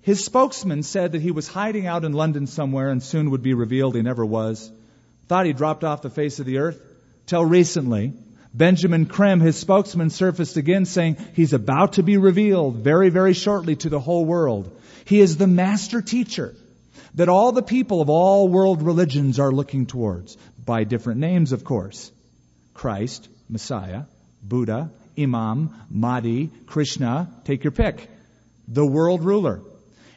His 0.01 0.23
spokesman 0.23 0.83
said 0.83 1.11
that 1.11 1.21
he 1.21 1.31
was 1.31 1.47
hiding 1.47 1.85
out 1.85 2.05
in 2.05 2.13
London 2.13 2.47
somewhere 2.47 2.89
and 2.89 3.03
soon 3.03 3.31
would 3.31 3.43
be 3.43 3.53
revealed 3.53 3.95
he 3.95 4.01
never 4.01 4.25
was. 4.25 4.71
Thought 5.27 5.45
he 5.45 5.53
dropped 5.53 5.83
off 5.83 6.01
the 6.01 6.09
face 6.09 6.39
of 6.39 6.45
the 6.45 6.59
earth? 6.59 6.81
Till 7.25 7.43
recently, 7.43 8.13
Benjamin 8.53 9.05
Creme, 9.05 9.39
his 9.39 9.57
spokesman, 9.57 10.09
surfaced 10.09 10.57
again 10.57 10.85
saying 10.85 11.17
he's 11.33 11.53
about 11.53 11.93
to 11.93 12.03
be 12.03 12.17
revealed 12.17 12.77
very, 12.77 13.09
very 13.09 13.33
shortly 13.33 13.75
to 13.77 13.89
the 13.89 13.99
whole 13.99 14.25
world. 14.25 14.71
He 15.05 15.19
is 15.19 15.38
the 15.38 15.47
master 15.47 16.01
teacher 16.01 16.55
that 17.15 17.29
all 17.29 17.51
the 17.51 17.62
people 17.62 18.01
of 18.01 18.09
all 18.09 18.47
world 18.47 18.81
religions 18.81 19.39
are 19.39 19.51
looking 19.51 19.85
towards, 19.85 20.38
by 20.65 20.83
different 20.83 21.19
names, 21.19 21.51
of 21.51 21.63
course. 21.63 22.12
Christ, 22.73 23.27
Messiah, 23.49 24.03
Buddha, 24.43 24.91
Imam, 25.17 25.73
Mahdi, 25.89 26.49
Krishna, 26.65 27.29
take 27.45 27.63
your 27.63 27.71
pick. 27.71 28.09
The 28.67 28.85
world 28.85 29.23
ruler. 29.23 29.62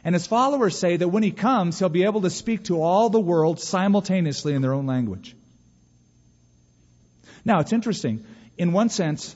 And 0.03 0.15
his 0.15 0.27
followers 0.27 0.77
say 0.77 0.97
that 0.97 1.07
when 1.07 1.23
he 1.23 1.31
comes, 1.31 1.79
he'll 1.79 1.89
be 1.89 2.03
able 2.03 2.21
to 2.21 2.29
speak 2.29 2.65
to 2.65 2.81
all 2.81 3.09
the 3.09 3.19
world 3.19 3.59
simultaneously 3.59 4.53
in 4.53 4.61
their 4.61 4.73
own 4.73 4.85
language. 4.85 5.35
Now, 7.45 7.59
it's 7.59 7.73
interesting. 7.73 8.25
In 8.57 8.71
one 8.71 8.89
sense, 8.89 9.35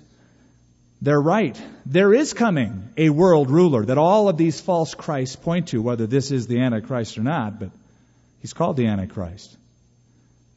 they're 1.02 1.22
right. 1.22 1.60
There 1.86 2.14
is 2.14 2.34
coming 2.34 2.90
a 2.98 3.10
world 3.10 3.52
ruler 3.52 3.86
that 3.86 3.98
all 3.98 4.30
of 4.30 4.38
these 4.38 4.60
false 4.60 4.96
Christs 4.96 5.36
point 5.36 5.70
to, 5.70 5.82
whether 5.82 6.08
this 6.08 6.32
is 6.32 6.48
the 6.48 6.60
Antichrist 6.60 7.18
or 7.18 7.24
not, 7.24 7.60
but 7.60 7.70
he's 8.42 8.54
called 8.54 8.78
the 8.78 8.88
Antichrist. 8.88 9.56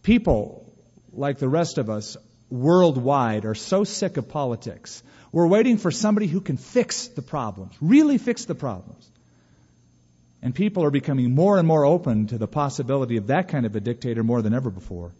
People, 0.02 0.64
like 1.12 1.38
the 1.38 1.48
rest 1.48 1.76
of 1.78 1.90
us, 1.90 2.16
worldwide, 2.48 3.44
are 3.44 3.54
so 3.54 3.84
sick 3.84 4.16
of 4.16 4.28
politics. 4.28 5.02
We're 5.32 5.46
waiting 5.46 5.76
for 5.76 5.90
somebody 5.90 6.26
who 6.26 6.40
can 6.40 6.56
fix 6.56 7.08
the 7.08 7.22
problems, 7.22 7.74
really 7.80 8.18
fix 8.18 8.46
the 8.46 8.54
problems. 8.54 9.06
And 10.42 10.54
people 10.54 10.84
are 10.84 10.90
becoming 10.90 11.34
more 11.34 11.58
and 11.58 11.68
more 11.68 11.84
open 11.84 12.28
to 12.28 12.38
the 12.38 12.48
possibility 12.48 13.18
of 13.18 13.26
that 13.26 13.48
kind 13.48 13.66
of 13.66 13.76
a 13.76 13.80
dictator 13.80 14.24
more 14.24 14.40
than 14.40 14.54
ever 14.54 14.70
before. 14.70 15.12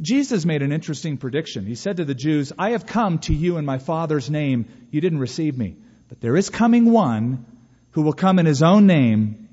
Jesus 0.00 0.44
made 0.44 0.62
an 0.62 0.72
interesting 0.72 1.16
prediction. 1.16 1.66
He 1.66 1.74
said 1.74 1.96
to 1.96 2.04
the 2.04 2.14
Jews, 2.14 2.52
I 2.58 2.70
have 2.70 2.86
come 2.86 3.18
to 3.20 3.34
you 3.34 3.56
in 3.56 3.64
my 3.64 3.78
Father's 3.78 4.30
name. 4.30 4.66
You 4.90 5.00
didn't 5.00 5.18
receive 5.18 5.56
me. 5.56 5.76
But 6.08 6.20
there 6.20 6.36
is 6.36 6.50
coming 6.50 6.90
one 6.90 7.46
who 7.92 8.02
will 8.02 8.12
come 8.12 8.38
in 8.38 8.46
his 8.46 8.62
own 8.62 8.86
name. 8.86 9.48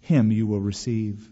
Him 0.00 0.30
you 0.32 0.46
will 0.46 0.60
receive. 0.60 1.28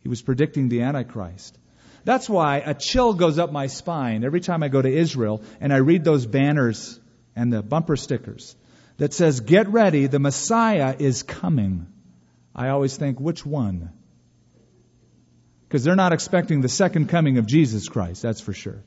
He 0.00 0.08
was 0.08 0.22
predicting 0.22 0.68
the 0.68 0.82
Antichrist. 0.82 1.58
That's 2.04 2.28
why 2.28 2.58
a 2.58 2.74
chill 2.74 3.14
goes 3.14 3.38
up 3.38 3.52
my 3.52 3.68
spine 3.68 4.24
every 4.24 4.40
time 4.40 4.62
I 4.62 4.68
go 4.68 4.82
to 4.82 4.92
Israel 4.92 5.42
and 5.60 5.72
I 5.72 5.76
read 5.76 6.04
those 6.04 6.26
banners 6.26 6.98
and 7.36 7.52
the 7.52 7.62
bumper 7.62 7.96
stickers 7.96 8.56
that 8.96 9.12
says, 9.12 9.40
Get 9.40 9.68
ready, 9.68 10.06
the 10.06 10.18
Messiah 10.18 10.96
is 10.98 11.22
coming. 11.22 11.86
I 12.54 12.68
always 12.68 12.96
think, 12.96 13.20
which 13.20 13.46
one? 13.46 13.90
Because 15.72 15.84
they're 15.84 15.96
not 15.96 16.12
expecting 16.12 16.60
the 16.60 16.68
second 16.68 17.08
coming 17.08 17.38
of 17.38 17.46
Jesus 17.46 17.88
Christ, 17.88 18.20
that's 18.20 18.42
for 18.42 18.52
sure. 18.52 18.84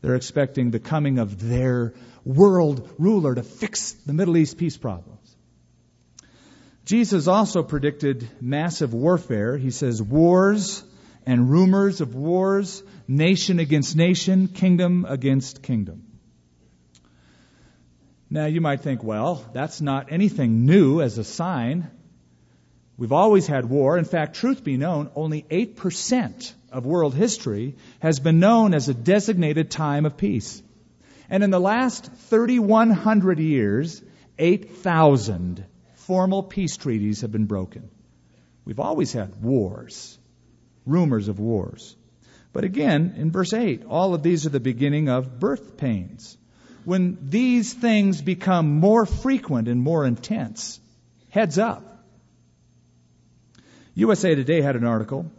They're 0.00 0.14
expecting 0.14 0.70
the 0.70 0.78
coming 0.78 1.18
of 1.18 1.46
their 1.46 1.92
world 2.24 2.88
ruler 2.98 3.34
to 3.34 3.42
fix 3.42 3.92
the 3.92 4.14
Middle 4.14 4.38
East 4.38 4.56
peace 4.56 4.78
problems. 4.78 5.36
Jesus 6.86 7.28
also 7.28 7.62
predicted 7.62 8.26
massive 8.40 8.94
warfare. 8.94 9.58
He 9.58 9.70
says, 9.70 10.00
wars 10.00 10.82
and 11.26 11.50
rumors 11.50 12.00
of 12.00 12.14
wars, 12.14 12.82
nation 13.06 13.58
against 13.58 13.94
nation, 13.94 14.48
kingdom 14.48 15.04
against 15.06 15.62
kingdom. 15.62 16.06
Now 18.30 18.46
you 18.46 18.62
might 18.62 18.80
think, 18.80 19.04
well, 19.04 19.44
that's 19.52 19.82
not 19.82 20.10
anything 20.10 20.64
new 20.64 21.02
as 21.02 21.18
a 21.18 21.24
sign. 21.24 21.90
We've 22.96 23.12
always 23.12 23.46
had 23.46 23.64
war. 23.68 23.98
In 23.98 24.04
fact, 24.04 24.36
truth 24.36 24.62
be 24.62 24.76
known, 24.76 25.10
only 25.16 25.42
8% 25.42 26.52
of 26.70 26.86
world 26.86 27.14
history 27.14 27.76
has 28.00 28.20
been 28.20 28.38
known 28.38 28.74
as 28.74 28.88
a 28.88 28.94
designated 28.94 29.70
time 29.70 30.06
of 30.06 30.16
peace. 30.16 30.62
And 31.28 31.42
in 31.42 31.50
the 31.50 31.60
last 31.60 32.10
3,100 32.28 33.38
years, 33.38 34.02
8,000 34.38 35.64
formal 35.94 36.42
peace 36.42 36.76
treaties 36.76 37.22
have 37.22 37.32
been 37.32 37.46
broken. 37.46 37.90
We've 38.64 38.80
always 38.80 39.12
had 39.12 39.42
wars, 39.42 40.18
rumors 40.86 41.28
of 41.28 41.40
wars. 41.40 41.96
But 42.52 42.64
again, 42.64 43.14
in 43.16 43.32
verse 43.32 43.52
8, 43.52 43.84
all 43.86 44.14
of 44.14 44.22
these 44.22 44.46
are 44.46 44.50
the 44.50 44.60
beginning 44.60 45.08
of 45.08 45.40
birth 45.40 45.76
pains. 45.76 46.36
When 46.84 47.18
these 47.30 47.72
things 47.72 48.22
become 48.22 48.78
more 48.78 49.06
frequent 49.06 49.66
and 49.66 49.80
more 49.80 50.06
intense, 50.06 50.78
heads 51.30 51.58
up. 51.58 51.93
USA 53.96 54.34
Today 54.34 54.60
had 54.60 54.74
an 54.74 54.84
article 54.84 55.30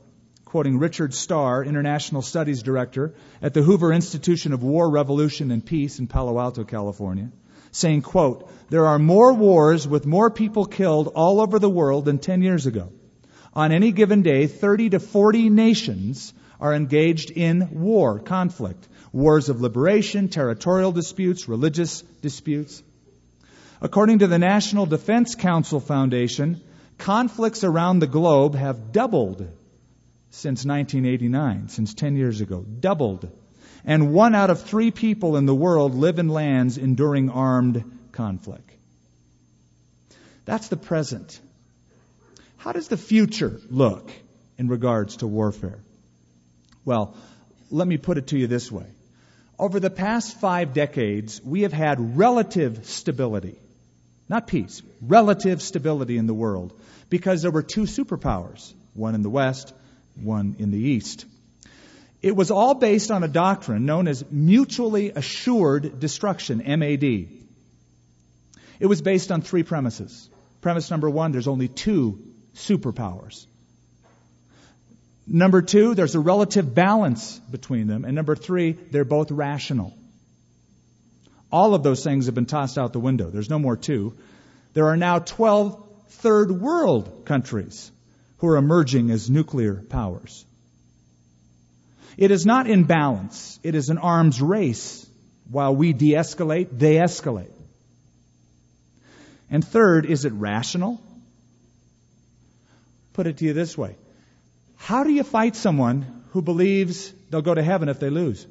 quoting 0.45 0.79
Richard 0.79 1.11
Staar, 1.11 1.65
International 1.65 2.21
Studies 2.21 2.63
Director 2.63 3.13
at 3.41 3.53
the 3.53 3.61
Hoover 3.61 3.91
Institution 3.91 4.53
of 4.53 4.63
War, 4.63 4.89
Revolution, 4.89 5.51
and 5.51 5.65
Peace 5.65 5.99
in 5.99 6.07
Palo 6.07 6.39
Alto, 6.39 6.63
California, 6.63 7.29
saying, 7.73 8.01
quote, 8.01 8.49
There 8.69 8.85
are 8.85 8.97
more 8.97 9.33
wars 9.33 9.85
with 9.85 10.05
more 10.05 10.31
people 10.31 10.63
killed 10.63 11.09
all 11.13 11.41
over 11.41 11.59
the 11.59 11.69
world 11.69 12.05
than 12.05 12.19
10 12.19 12.41
years 12.41 12.65
ago. 12.65 12.93
On 13.53 13.73
any 13.73 13.91
given 13.91 14.21
day, 14.21 14.47
30 14.47 14.91
to 14.91 14.99
40 15.01 15.49
nations 15.49 16.33
are 16.61 16.73
engaged 16.73 17.31
in 17.31 17.81
war, 17.81 18.19
conflict, 18.19 18.87
wars 19.11 19.49
of 19.49 19.59
liberation, 19.59 20.29
territorial 20.29 20.93
disputes, 20.93 21.49
religious 21.49 22.03
disputes. 22.21 22.81
According 23.81 24.19
to 24.19 24.27
the 24.27 24.39
National 24.39 24.85
Defense 24.85 25.35
Council 25.35 25.81
Foundation, 25.81 26.61
conflicts 26.97 27.63
around 27.63 27.99
the 27.99 28.07
globe 28.07 28.55
have 28.55 28.91
doubled 28.91 29.47
since 30.29 30.65
1989, 30.65 31.69
since 31.69 31.93
10 31.93 32.15
years 32.17 32.41
ago. 32.41 32.61
Doubled. 32.61 33.29
And 33.85 34.13
one 34.13 34.35
out 34.35 34.49
of 34.49 34.63
three 34.63 34.91
people 34.91 35.37
in 35.37 35.45
the 35.45 35.55
world 35.55 35.95
live 35.95 36.19
in 36.19 36.27
lands 36.29 36.77
enduring 36.77 37.29
armed 37.29 37.83
conflict. 38.11 38.71
That's 40.45 40.67
the 40.67 40.77
present. 40.77 41.39
How 42.57 42.71
does 42.71 42.87
the 42.87 42.97
future 42.97 43.59
look 43.69 44.11
in 44.57 44.67
regards 44.67 45.17
to 45.17 45.27
warfare? 45.27 45.79
Well, 46.83 47.15
let 47.71 47.87
me 47.87 47.97
put 47.97 48.17
it 48.17 48.27
to 48.27 48.37
you 48.37 48.47
this 48.47 48.71
way. 48.71 48.87
Over 49.57 49.79
the 49.79 49.89
past 49.89 50.39
five 50.39 50.73
decades, 50.73 51.41
we 51.43 51.61
have 51.61 51.73
had 51.73 52.17
relative 52.17 52.85
stability. 52.85 53.57
Not 54.27 54.47
peace, 54.47 54.81
relative 55.01 55.61
stability 55.61 56.17
in 56.17 56.27
the 56.27 56.33
world 56.33 56.73
because 57.09 57.41
there 57.41 57.51
were 57.51 57.61
two 57.61 57.83
superpowers, 57.83 58.73
one 58.93 59.15
in 59.15 59.21
the 59.21 59.29
West, 59.29 59.73
one 60.15 60.55
in 60.59 60.71
the 60.71 60.79
East. 60.79 61.25
It 62.21 62.35
was 62.35 62.49
all 62.49 62.73
based 62.73 63.11
on 63.11 63.23
a 63.23 63.27
doctrine 63.27 63.85
known 63.85 64.07
as 64.07 64.23
mutually 64.31 65.11
assured 65.11 65.99
destruction, 65.99 66.57
MAD. 66.57 67.27
It 68.79 68.87
was 68.87 69.01
based 69.01 69.31
on 69.31 69.41
three 69.41 69.63
premises. 69.63 70.27
Premise 70.61 70.89
number 70.89 71.09
one, 71.09 71.31
there's 71.31 71.47
only 71.47 71.67
two 71.67 72.19
superpowers. 72.55 73.45
Number 75.27 75.61
two, 75.61 75.95
there's 75.95 76.15
a 76.15 76.19
relative 76.19 76.73
balance 76.73 77.39
between 77.51 77.87
them. 77.87 78.05
And 78.05 78.15
number 78.15 78.35
three, 78.35 78.71
they're 78.73 79.05
both 79.05 79.31
rational. 79.31 79.95
All 81.55 81.73
of 81.73 81.83
those 81.83 82.03
things 82.03 82.25
have 82.25 82.35
been 82.35 82.47
tossed 82.47 82.77
out 82.77 82.91
the 82.91 82.99
window. 82.99 83.29
There's 83.29 83.49
no 83.49 83.59
more 83.59 83.77
two. 83.77 84.13
There 84.73 84.87
are 84.87 84.97
now 84.97 85.19
12 85.19 85.81
third 86.09 86.51
world 86.51 87.23
countries 87.23 87.89
who 88.39 88.47
are 88.47 88.57
emerging 88.57 89.09
as 89.09 89.29
nuclear 89.29 89.75
powers. 89.75 90.45
It 92.17 92.31
is 92.31 92.45
not 92.45 92.69
in 92.69 92.83
balance. 92.83 93.57
It 93.63 93.73
is 93.73 93.87
an 93.87 93.99
arms 93.99 94.41
race. 94.41 95.07
While 95.49 95.73
we 95.73 95.93
de 95.93 96.15
escalate, 96.15 96.77
they 96.77 96.95
escalate. 96.95 97.53
And 99.49 99.65
third, 99.65 100.05
is 100.05 100.25
it 100.25 100.33
rational? 100.33 100.99
Put 103.13 103.27
it 103.27 103.37
to 103.37 103.45
you 103.45 103.53
this 103.53 103.77
way 103.77 103.95
How 104.75 105.05
do 105.05 105.09
you 105.09 105.23
fight 105.23 105.55
someone 105.55 106.23
who 106.31 106.41
believes 106.41 107.13
they'll 107.29 107.41
go 107.41 107.55
to 107.55 107.63
heaven 107.63 107.87
if 107.87 108.01
they 108.01 108.09
lose? 108.09 108.45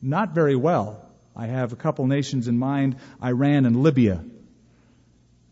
Not 0.00 0.34
very 0.34 0.56
well. 0.56 1.04
I 1.34 1.46
have 1.46 1.72
a 1.72 1.76
couple 1.76 2.06
nations 2.06 2.48
in 2.48 2.58
mind 2.58 2.96
Iran 3.22 3.66
and 3.66 3.82
Libya 3.82 4.24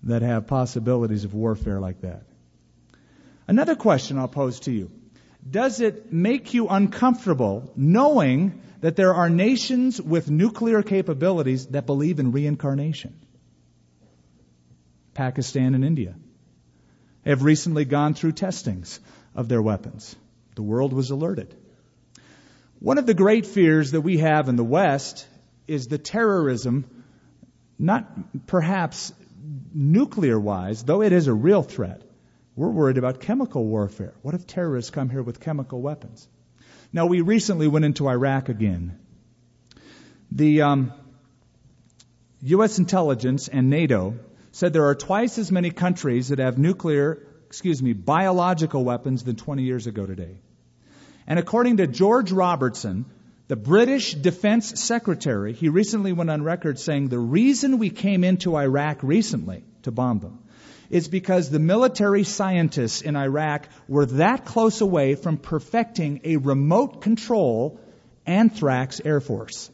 that 0.04 0.22
have 0.22 0.46
possibilities 0.46 1.24
of 1.24 1.34
warfare 1.34 1.80
like 1.80 2.00
that. 2.02 2.22
Another 3.48 3.76
question 3.76 4.18
I'll 4.18 4.28
pose 4.28 4.60
to 4.60 4.72
you 4.72 4.90
Does 5.48 5.80
it 5.80 6.12
make 6.12 6.54
you 6.54 6.68
uncomfortable 6.68 7.72
knowing 7.76 8.60
that 8.80 8.96
there 8.96 9.14
are 9.14 9.30
nations 9.30 10.00
with 10.00 10.30
nuclear 10.30 10.82
capabilities 10.82 11.66
that 11.68 11.86
believe 11.86 12.18
in 12.18 12.32
reincarnation? 12.32 13.14
Pakistan 15.14 15.74
and 15.74 15.84
India 15.84 16.14
have 17.24 17.42
recently 17.42 17.84
gone 17.84 18.14
through 18.14 18.32
testings 18.32 19.00
of 19.34 19.48
their 19.48 19.62
weapons. 19.62 20.14
The 20.54 20.62
world 20.62 20.92
was 20.92 21.10
alerted. 21.10 21.54
One 22.78 22.98
of 22.98 23.06
the 23.06 23.14
great 23.14 23.46
fears 23.46 23.92
that 23.92 24.02
we 24.02 24.18
have 24.18 24.48
in 24.48 24.56
the 24.56 24.64
West 24.64 25.26
is 25.66 25.88
the 25.88 25.98
terrorism, 25.98 26.84
not 27.78 28.46
perhaps 28.46 29.12
nuclear 29.72 30.38
wise, 30.38 30.82
though 30.82 31.02
it 31.02 31.12
is 31.12 31.26
a 31.26 31.34
real 31.34 31.62
threat, 31.62 32.02
We're 32.54 32.70
worried 32.70 32.96
about 32.96 33.20
chemical 33.20 33.66
warfare. 33.66 34.14
What 34.22 34.34
if 34.34 34.46
terrorists 34.46 34.90
come 34.90 35.10
here 35.10 35.22
with 35.22 35.40
chemical 35.40 35.82
weapons? 35.82 36.26
Now, 36.92 37.04
we 37.06 37.20
recently 37.20 37.68
went 37.68 37.84
into 37.84 38.08
Iraq 38.08 38.48
again. 38.48 38.98
The 40.32 40.62
um, 40.62 40.92
U.S. 42.42 42.78
intelligence 42.78 43.48
and 43.48 43.68
NATO 43.68 44.14
said 44.52 44.72
there 44.72 44.86
are 44.86 44.94
twice 44.94 45.36
as 45.36 45.52
many 45.52 45.70
countries 45.70 46.28
that 46.28 46.38
have 46.38 46.56
nuclear, 46.56 47.26
excuse 47.46 47.82
me, 47.82 47.92
biological 47.92 48.84
weapons 48.84 49.22
than 49.24 49.36
20 49.36 49.62
years 49.62 49.86
ago 49.86 50.06
today. 50.06 50.38
And 51.26 51.38
according 51.38 51.78
to 51.78 51.86
George 51.86 52.32
Robertson, 52.32 53.06
the 53.48 53.56
British 53.56 54.14
Defense 54.14 54.80
Secretary, 54.80 55.52
he 55.52 55.68
recently 55.68 56.12
went 56.12 56.30
on 56.30 56.42
record 56.42 56.78
saying 56.78 57.08
the 57.08 57.18
reason 57.18 57.78
we 57.78 57.90
came 57.90 58.24
into 58.24 58.56
Iraq 58.56 59.02
recently 59.02 59.64
to 59.82 59.90
bomb 59.90 60.18
them 60.20 60.40
is 60.88 61.08
because 61.08 61.50
the 61.50 61.58
military 61.58 62.22
scientists 62.24 63.02
in 63.02 63.16
Iraq 63.16 63.68
were 63.88 64.06
that 64.06 64.44
close 64.44 64.80
away 64.80 65.14
from 65.16 65.36
perfecting 65.36 66.20
a 66.24 66.36
remote 66.36 67.02
control 67.02 67.80
anthrax 68.24 69.00
air 69.04 69.20
force 69.20 69.70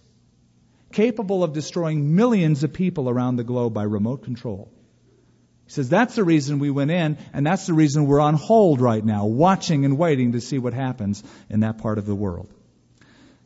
capable 0.92 1.42
of 1.42 1.52
destroying 1.52 2.14
millions 2.14 2.64
of 2.64 2.72
people 2.72 3.08
around 3.08 3.36
the 3.36 3.44
globe 3.44 3.72
by 3.72 3.82
remote 3.82 4.22
control. 4.22 4.70
He 5.66 5.72
says 5.72 5.88
that's 5.88 6.14
the 6.14 6.24
reason 6.24 6.58
we 6.58 6.70
went 6.70 6.90
in, 6.90 7.18
and 7.32 7.46
that's 7.46 7.66
the 7.66 7.74
reason 7.74 8.06
we're 8.06 8.20
on 8.20 8.34
hold 8.34 8.80
right 8.80 9.04
now, 9.04 9.26
watching 9.26 9.84
and 9.84 9.96
waiting 9.96 10.32
to 10.32 10.40
see 10.40 10.58
what 10.58 10.74
happens 10.74 11.22
in 11.48 11.60
that 11.60 11.78
part 11.78 11.98
of 11.98 12.06
the 12.06 12.14
world. 12.14 12.48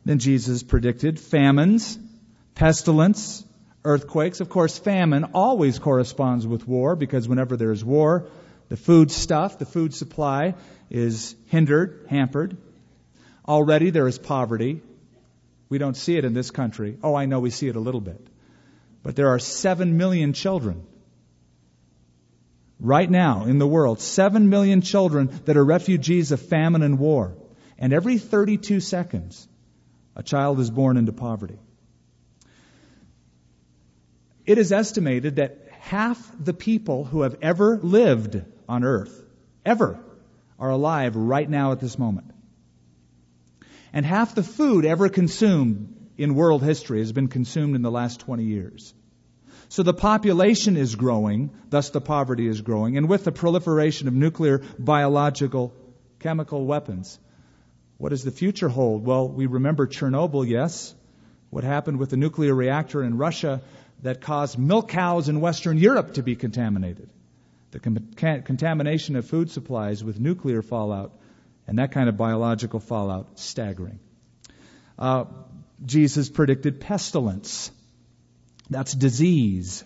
Then 0.05 0.19
Jesus 0.19 0.63
predicted 0.63 1.19
famines, 1.19 1.99
pestilence, 2.55 3.43
earthquakes. 3.83 4.39
Of 4.39 4.49
course, 4.49 4.77
famine 4.77 5.25
always 5.33 5.79
corresponds 5.79 6.47
with 6.47 6.67
war 6.67 6.95
because 6.95 7.27
whenever 7.27 7.57
there 7.57 7.71
is 7.71 7.83
war, 7.83 8.25
the 8.69 8.77
food 8.77 9.11
stuff, 9.11 9.59
the 9.59 9.65
food 9.65 9.93
supply 9.93 10.55
is 10.89 11.35
hindered, 11.47 12.07
hampered. 12.09 12.57
Already 13.47 13.89
there 13.89 14.07
is 14.07 14.17
poverty. 14.17 14.81
We 15.69 15.77
don't 15.77 15.95
see 15.95 16.17
it 16.17 16.25
in 16.25 16.33
this 16.33 16.51
country. 16.51 16.97
Oh, 17.03 17.15
I 17.15 17.25
know 17.25 17.39
we 17.39 17.49
see 17.49 17.67
it 17.67 17.75
a 17.75 17.81
little 17.81 18.01
bit. 18.01 18.25
But 19.03 19.15
there 19.15 19.29
are 19.29 19.39
seven 19.39 19.97
million 19.97 20.33
children 20.33 20.85
right 22.79 23.09
now 23.09 23.45
in 23.45 23.57
the 23.57 23.67
world, 23.67 23.99
seven 23.99 24.49
million 24.49 24.81
children 24.81 25.29
that 25.45 25.57
are 25.57 25.65
refugees 25.65 26.31
of 26.31 26.41
famine 26.41 26.83
and 26.83 26.99
war. 26.99 27.35
And 27.77 27.93
every 27.93 28.17
32 28.17 28.79
seconds, 28.79 29.47
a 30.15 30.23
child 30.23 30.59
is 30.59 30.69
born 30.69 30.97
into 30.97 31.13
poverty. 31.13 31.59
It 34.45 34.57
is 34.57 34.71
estimated 34.71 35.35
that 35.35 35.67
half 35.79 36.31
the 36.39 36.53
people 36.53 37.03
who 37.03 37.21
have 37.21 37.35
ever 37.41 37.77
lived 37.77 38.41
on 38.67 38.83
earth, 38.83 39.23
ever, 39.65 39.99
are 40.59 40.69
alive 40.69 41.15
right 41.15 41.49
now 41.49 41.71
at 41.71 41.79
this 41.79 41.99
moment. 41.99 42.31
And 43.93 44.05
half 44.05 44.35
the 44.35 44.43
food 44.43 44.85
ever 44.85 45.09
consumed 45.09 45.93
in 46.17 46.33
world 46.33 46.63
history 46.63 46.99
has 46.99 47.11
been 47.11 47.27
consumed 47.27 47.75
in 47.75 47.81
the 47.81 47.91
last 47.91 48.21
20 48.21 48.43
years. 48.43 48.93
So 49.69 49.83
the 49.83 49.93
population 49.93 50.77
is 50.77 50.95
growing, 50.95 51.49
thus 51.69 51.89
the 51.89 52.01
poverty 52.01 52.47
is 52.47 52.61
growing, 52.61 52.97
and 52.97 53.09
with 53.09 53.23
the 53.23 53.31
proliferation 53.31 54.07
of 54.07 54.13
nuclear, 54.13 54.61
biological, 54.79 55.73
chemical 56.19 56.65
weapons, 56.65 57.19
what 57.97 58.09
does 58.09 58.23
the 58.23 58.31
future 58.31 58.69
hold? 58.69 59.05
Well, 59.05 59.27
we 59.27 59.45
remember 59.45 59.87
Chernobyl, 59.87 60.47
yes. 60.47 60.93
What 61.49 61.63
happened 61.63 61.97
with 61.99 62.11
the 62.11 62.17
nuclear 62.17 62.53
reactor 62.53 63.03
in 63.03 63.17
Russia 63.17 63.61
that 64.03 64.21
caused 64.21 64.59
milk 64.59 64.89
cows 64.89 65.29
in 65.29 65.41
Western 65.41 65.77
Europe 65.77 66.13
to 66.13 66.23
be 66.23 66.35
contaminated. 66.35 67.09
The 67.71 67.79
con- 67.79 68.41
contamination 68.43 69.15
of 69.15 69.25
food 69.25 69.51
supplies 69.51 70.03
with 70.03 70.19
nuclear 70.19 70.61
fallout 70.61 71.11
and 71.67 71.79
that 71.79 71.91
kind 71.91 72.07
of 72.07 72.15
biological 72.15 72.79
fallout, 72.79 73.39
staggering. 73.39 73.99
Uh, 74.97 75.25
Jesus 75.85 76.29
predicted 76.29 76.79
pestilence. 76.79 77.71
That's 78.69 78.93
disease. 78.93 79.83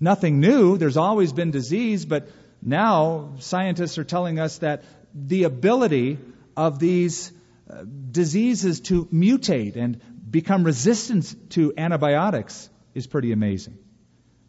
Nothing 0.00 0.40
new. 0.40 0.76
There's 0.76 0.96
always 0.96 1.32
been 1.32 1.50
disease, 1.50 2.04
but 2.04 2.28
now 2.60 3.34
scientists 3.38 3.98
are 3.98 4.04
telling 4.04 4.38
us 4.38 4.58
that 4.58 4.84
the 5.14 5.44
ability 5.44 6.18
of 6.56 6.78
these 6.78 7.32
uh, 7.70 7.84
diseases 8.10 8.80
to 8.80 9.06
mutate 9.06 9.76
and 9.76 10.00
become 10.30 10.64
resistant 10.64 11.50
to 11.50 11.72
antibiotics 11.76 12.68
is 12.94 13.06
pretty 13.06 13.32
amazing. 13.32 13.78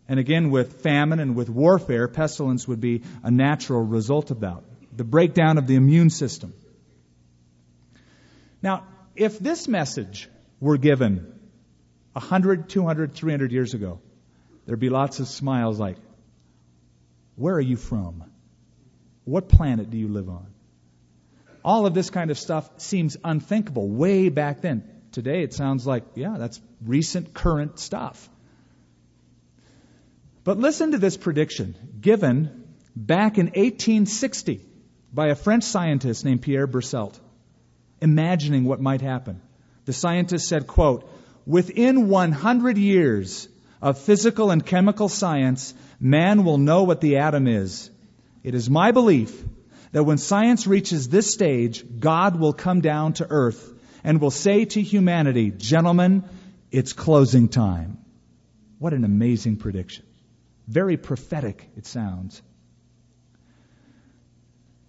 And 0.07 0.19
again, 0.19 0.51
with 0.51 0.81
famine 0.81 1.19
and 1.19 1.35
with 1.35 1.49
warfare, 1.49 2.07
pestilence 2.07 2.67
would 2.67 2.81
be 2.81 3.03
a 3.23 3.31
natural 3.31 3.81
result 3.81 4.31
of 4.31 4.41
that 4.41 4.63
the 4.95 5.03
breakdown 5.03 5.57
of 5.57 5.67
the 5.67 5.75
immune 5.75 6.09
system. 6.09 6.53
Now, 8.61 8.85
if 9.15 9.37
this 9.39 9.67
message 9.67 10.29
were 10.59 10.77
given 10.77 11.34
100, 12.15 12.69
200, 12.69 13.13
300 13.13 13.51
years 13.51 13.73
ago, 13.73 13.99
there'd 14.65 14.79
be 14.79 14.89
lots 14.89 15.19
of 15.19 15.27
smiles 15.27 15.77
like, 15.77 15.97
Where 17.35 17.55
are 17.55 17.61
you 17.61 17.75
from? 17.75 18.23
What 19.25 19.49
planet 19.49 19.89
do 19.89 19.97
you 19.97 20.07
live 20.07 20.29
on? 20.29 20.47
All 21.63 21.85
of 21.85 21.93
this 21.93 22.09
kind 22.09 22.31
of 22.31 22.39
stuff 22.39 22.69
seems 22.77 23.17
unthinkable 23.23 23.89
way 23.89 24.29
back 24.29 24.61
then. 24.61 24.83
Today 25.11 25.43
it 25.43 25.53
sounds 25.53 25.85
like, 25.85 26.03
yeah, 26.15 26.35
that's 26.37 26.61
recent, 26.85 27.33
current 27.33 27.79
stuff. 27.79 28.29
But 30.43 30.57
listen 30.57 30.91
to 30.91 30.99
this 30.99 31.17
prediction 31.17 31.75
given 31.99 32.65
back 32.95 33.37
in 33.37 33.47
1860 33.47 34.61
by 35.11 35.27
a 35.27 35.35
French 35.35 35.63
scientist 35.63 36.23
named 36.23 36.43
Pierre 36.43 36.67
Berthelot, 36.67 37.19
imagining 37.99 38.63
what 38.63 38.79
might 38.79 39.01
happen. 39.01 39.41
The 39.85 39.93
scientist 39.93 40.47
said, 40.47 40.67
quote, 40.67 41.09
Within 41.45 42.07
100 42.07 42.77
years 42.77 43.47
of 43.81 43.99
physical 43.99 44.51
and 44.51 44.65
chemical 44.65 45.09
science, 45.09 45.73
man 45.99 46.43
will 46.43 46.57
know 46.57 46.83
what 46.83 47.01
the 47.01 47.17
atom 47.17 47.47
is. 47.47 47.91
It 48.43 48.55
is 48.55 48.69
my 48.69 48.91
belief 48.91 49.43
that 49.91 50.03
when 50.03 50.17
science 50.17 50.67
reaches 50.67 51.07
this 51.07 51.31
stage, 51.31 51.83
God 51.99 52.39
will 52.39 52.53
come 52.53 52.81
down 52.81 53.13
to 53.13 53.27
earth 53.29 53.73
and 54.03 54.19
will 54.19 54.31
say 54.31 54.65
to 54.65 54.81
humanity, 54.81 55.51
Gentlemen, 55.51 56.23
it's 56.71 56.93
closing 56.93 57.47
time. 57.47 57.99
What 58.79 58.93
an 58.93 59.03
amazing 59.03 59.57
prediction. 59.57 60.05
Very 60.67 60.97
prophetic, 60.97 61.69
it 61.77 61.85
sounds. 61.85 62.41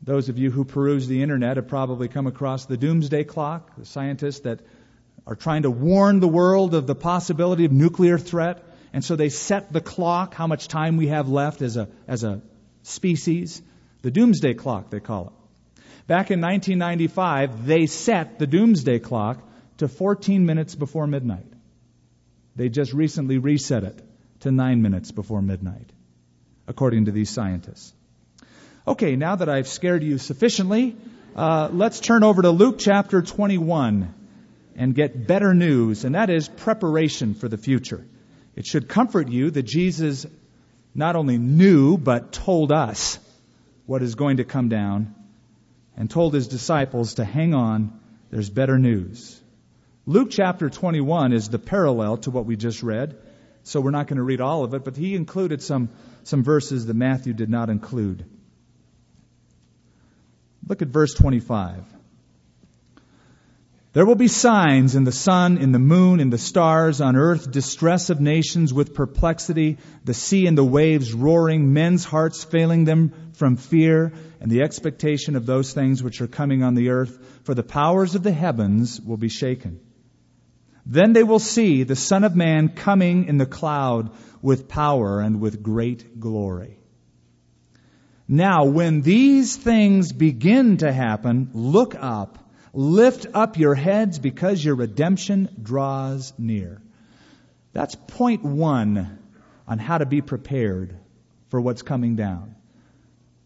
Those 0.03 0.29
of 0.29 0.39
you 0.39 0.51
who 0.51 0.65
peruse 0.65 1.07
the 1.07 1.23
internet 1.23 1.57
have 1.57 1.69
probably 1.69 2.09
come 2.09 2.27
across 2.27 2.67
the 2.67 2.77
doomsday 2.77 3.25
clock, 3.25 3.77
the 3.77 3.85
scientists 3.85 4.41
that 4.41 4.61
are 5.27 5.35
trying 5.35 5.63
to 5.63 5.71
warn 5.71 6.21
the 6.21 6.29
world 6.29 6.75
of 6.75 6.87
the 6.87 6.95
possibility 6.95 7.65
of 7.65 7.73
nuclear 7.73 8.19
threat. 8.19 8.63
And 8.93 9.05
so 9.05 9.17
they 9.17 9.29
set 9.29 9.73
the 9.73 9.81
clock, 9.81 10.35
how 10.35 10.47
much 10.47 10.69
time 10.69 10.97
we 10.97 11.09
have 11.09 11.29
left 11.29 11.63
as 11.63 11.77
a, 11.77 11.89
as 12.07 12.25
a 12.25 12.41
species. 12.83 13.61
The 14.03 14.11
doomsday 14.11 14.55
clock, 14.55 14.91
they 14.91 15.01
call 15.01 15.27
it. 15.27 15.33
Back 16.07 16.31
in 16.31 16.41
1995, 16.41 17.67
they 17.67 17.87
set 17.87 18.39
the 18.39 18.47
doomsday 18.47 19.01
clock 19.01 19.43
to 19.79 19.89
14 19.89 20.47
minutes 20.47 20.77
before 20.77 21.07
midnight. 21.09 21.47
They 22.55 22.69
just 22.69 22.93
recently 22.93 23.39
reset 23.39 23.83
it 23.83 24.01
to 24.41 24.53
9 24.53 24.81
minutes 24.81 25.11
before 25.11 25.43
midnight, 25.43 25.91
according 26.69 27.07
to 27.07 27.11
these 27.11 27.29
scientists. 27.29 27.93
Okay, 28.87 29.17
now 29.17 29.35
that 29.35 29.49
I've 29.49 29.67
scared 29.67 30.05
you 30.05 30.19
sufficiently, 30.19 30.97
uh, 31.35 31.69
let's 31.73 31.99
turn 31.99 32.23
over 32.23 32.41
to 32.41 32.51
Luke 32.51 32.77
chapter 32.79 33.21
21 33.21 34.15
and 34.77 34.95
get 34.95 35.27
better 35.27 35.55
news, 35.55 36.05
and 36.05 36.15
that 36.15 36.31
is 36.31 36.49
preparation 36.49 37.35
for 37.35 37.49
the 37.49 37.57
future. 37.57 38.07
It 38.55 38.67
should 38.67 38.89
comfort 38.89 39.29
you 39.29 39.51
that 39.51 39.63
Jesus 39.63 40.27
not 40.95 41.17
only 41.17 41.39
knew, 41.39 41.99
but 41.99 42.33
told 42.33 42.73
us 42.73 43.19
what 43.87 44.03
is 44.03 44.15
going 44.15 44.39
to 44.39 44.45
come 44.45 44.69
down 44.69 45.15
and 45.97 46.11
told 46.11 46.35
his 46.35 46.49
disciples 46.49 47.15
to 47.15 47.25
hang 47.25 47.55
on. 47.55 48.01
There's 48.31 48.51
better 48.51 48.79
news. 48.79 49.41
Luke 50.05 50.29
chapter 50.31 50.71
21 50.71 51.33
is 51.33 51.49
the 51.49 51.59
parallel 51.59 52.19
to 52.19 52.31
what 52.31 52.47
we 52.47 52.57
just 52.57 52.83
read, 52.83 53.17
so 53.63 53.81
we're 53.81 53.91
not 53.91 54.07
going 54.07 54.19
to 54.19 54.23
read 54.23 54.41
all 54.41 54.63
of 54.63 54.75
it, 54.75 54.85
but 54.85 54.97
he 54.97 55.15
included 55.15 55.63
some, 55.63 55.89
some 56.25 56.45
verses 56.45 56.87
that 56.87 56.95
Matthew 56.95 57.33
did 57.33 57.51
not 57.51 57.71
include. 57.71 58.25
Look 60.67 60.83
at 60.83 60.89
verse 60.89 61.15
25. 61.15 61.96
There 63.97 64.05
will 64.05 64.15
be 64.15 64.29
signs 64.29 64.95
in 64.95 65.05
the 65.05 65.11
sun, 65.11 65.57
in 65.57 65.73
the 65.73 65.79
moon, 65.79 66.21
in 66.21 66.29
the 66.29 66.37
stars, 66.37 67.01
on 67.01 67.17
earth, 67.17 67.51
distress 67.51 68.11
of 68.11 68.21
nations 68.21 68.75
with 68.75 68.93
perplexity, 68.93 69.79
the 70.05 70.13
sea 70.13 70.47
and 70.47 70.59
the 70.59 70.63
waves 70.63 71.15
roaring, 71.15 71.73
men's 71.73 72.05
hearts 72.05 72.45
failing 72.45 72.85
them 72.85 73.31
from 73.33 73.57
fear 73.57 74.13
and 74.39 74.51
the 74.51 74.61
expectation 74.61 75.35
of 75.35 75.47
those 75.47 75.73
things 75.73 76.03
which 76.03 76.21
are 76.21 76.27
coming 76.27 76.63
on 76.63 76.75
the 76.75 76.91
earth, 76.91 77.41
for 77.45 77.55
the 77.55 77.63
powers 77.63 78.15
of 78.15 78.23
the 78.23 78.33
heavens 78.33 79.01
will 79.01 79.17
be 79.17 79.31
shaken. 79.31 79.81
Then 80.85 81.15
they 81.15 81.23
will 81.23 81.39
see 81.39 81.83
the 81.83 81.97
Son 81.97 82.23
of 82.23 82.37
Man 82.37 82.69
coming 82.69 83.25
in 83.25 83.39
the 83.39 83.47
cloud 83.47 84.11
with 84.43 84.69
power 84.69 85.23
and 85.23 85.41
with 85.41 85.63
great 85.63 86.21
glory. 86.21 86.77
Now, 88.29 88.67
when 88.67 89.01
these 89.01 89.57
things 89.57 90.13
begin 90.13 90.77
to 90.79 90.93
happen, 90.93 91.49
look 91.55 91.95
up, 91.99 92.46
lift 92.77 93.27
up 93.33 93.59
your 93.59 93.75
heads 93.75 94.19
because 94.19 94.63
your 94.63 94.75
redemption 94.75 95.49
draws 95.61 96.35
near. 96.37 96.83
That's 97.73 97.95
point 97.95 98.45
one 98.45 99.19
on 99.67 99.79
how 99.79 99.99
to 99.99 100.07
be 100.07 100.21
prepared 100.21 100.95
for 101.49 101.61
what's 101.61 101.83
coming 101.83 102.17
down. 102.17 102.55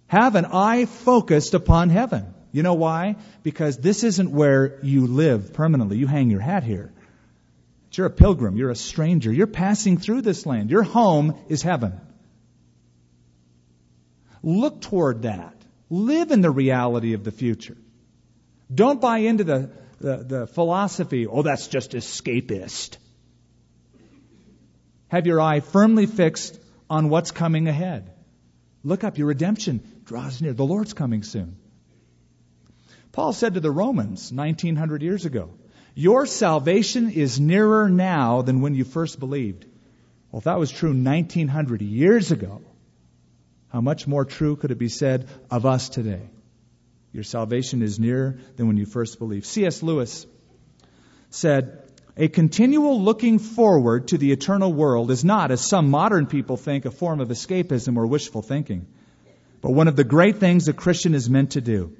Have 0.09 0.35
an 0.35 0.47
eye 0.47 0.87
focused 0.87 1.55
upon 1.55 1.91
heaven. 1.91 2.35
You 2.51 2.65
know 2.65 2.75
why? 2.75 3.17
Because 3.45 3.79
this 3.79 4.03
isn't 4.03 4.33
where 4.33 4.81
you 4.83 5.07
live 5.07 5.53
permanently. 5.53 5.99
You 5.99 6.09
hang 6.09 6.31
your 6.31 6.41
hat 6.41 6.65
here. 6.65 6.93
You're 7.93 8.07
a 8.07 8.11
pilgrim. 8.11 8.57
You're 8.57 8.71
a 8.71 8.77
stranger. 8.77 9.33
You're 9.33 9.47
passing 9.47 9.99
through 9.99 10.23
this 10.23 10.45
land. 10.47 10.71
Your 10.71 10.83
home 10.83 11.37
is 11.49 11.63
heaven. 11.63 12.01
Look 14.43 14.81
toward 14.81 15.23
that. 15.23 15.55
Live 15.89 16.33
in 16.33 16.41
the 16.41 16.51
reality 16.51 17.13
of 17.13 17.23
the 17.23 17.31
future. 17.31 17.77
Don't 18.73 19.01
buy 19.01 19.19
into 19.19 19.45
the, 19.45 19.71
the, 20.01 20.17
the 20.17 20.47
philosophy, 20.47 21.27
oh, 21.27 21.43
that's 21.43 21.67
just 21.67 21.93
escapist. 21.93 22.97
Have 25.09 25.27
your 25.27 25.41
eye 25.41 25.61
firmly 25.61 26.07
fixed 26.07 26.59
on 26.89 27.09
what's 27.09 27.33
coming 27.33 27.67
ahead. 27.67 28.13
Look 28.85 29.05
up, 29.05 29.19
your 29.19 29.27
redemption 29.27 29.81
draws 30.05 30.41
near. 30.41 30.53
The 30.53 30.65
Lord's 30.65 30.93
coming 30.93 31.23
soon. 31.23 31.57
Paul 33.13 33.33
said 33.33 33.55
to 33.55 33.61
the 33.61 33.71
Romans 33.71 34.33
1900 34.33 35.03
years 35.03 35.25
ago, 35.27 35.51
Your 35.95 36.27
salvation 36.27 37.11
is 37.11 37.41
nearer 37.41 37.91
now 37.91 38.43
than 38.43 38.61
when 38.61 38.75
you 38.75 38.85
first 38.85 39.19
believed. 39.19 39.67
Well, 40.31 40.39
if 40.39 40.45
that 40.45 40.59
was 40.59 40.71
true 40.71 40.95
1900 40.95 41.83
years 41.83 42.31
ago, 42.31 42.63
how 43.69 43.81
much 43.81 44.07
more 44.07 44.25
true 44.25 44.57
could 44.57 44.71
it 44.71 44.79
be 44.79 44.89
said 44.89 45.29
of 45.51 45.67
us 45.67 45.89
today? 45.89 46.31
Your 47.13 47.25
salvation 47.25 47.83
is 47.83 47.99
nearer 47.99 48.39
than 48.57 48.69
when 48.69 48.77
you 48.77 48.87
first 48.87 49.19
believed. 49.19 49.47
C.S. 49.47 49.83
Lewis 49.83 50.27
said, 51.31 51.83
A 52.17 52.29
continual 52.29 53.03
looking 53.03 53.39
forward 53.39 54.09
to 54.09 54.19
the 54.19 54.31
eternal 54.31 54.73
world 54.73 55.11
is 55.11 55.25
not, 55.25 55.51
as 55.51 55.61
some 55.61 55.91
modern 55.91 56.27
people 56.27 56.57
think, 56.57 56.85
a 56.85 56.91
form 56.91 57.21
of 57.21 57.29
escapism 57.29 57.97
or 57.97 58.07
wishful 58.07 58.43
thinking, 58.43 58.87
but 59.61 59.73
one 59.73 59.89
of 59.89 59.97
the 59.97 60.05
great 60.05 60.39
things 60.39 60.69
a 60.69 60.73
Christian 60.73 61.15
is 61.15 61.29
meant 61.29 61.53
to 61.53 61.61
do. 61.61 61.97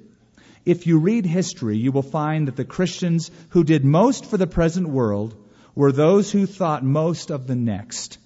If 0.65 0.87
you 0.87 0.99
read 0.99 1.25
history, 1.25 1.77
you 1.77 1.91
will 1.91 2.03
find 2.03 2.47
that 2.47 2.55
the 2.55 2.65
Christians 2.65 3.31
who 3.49 3.63
did 3.63 3.83
most 3.83 4.25
for 4.25 4.37
the 4.37 4.47
present 4.47 4.87
world 4.87 5.35
were 5.75 5.91
those 5.91 6.31
who 6.31 6.45
thought 6.45 6.83
most 6.83 7.31
of 7.31 7.47
the 7.47 7.55
next. 7.55 8.17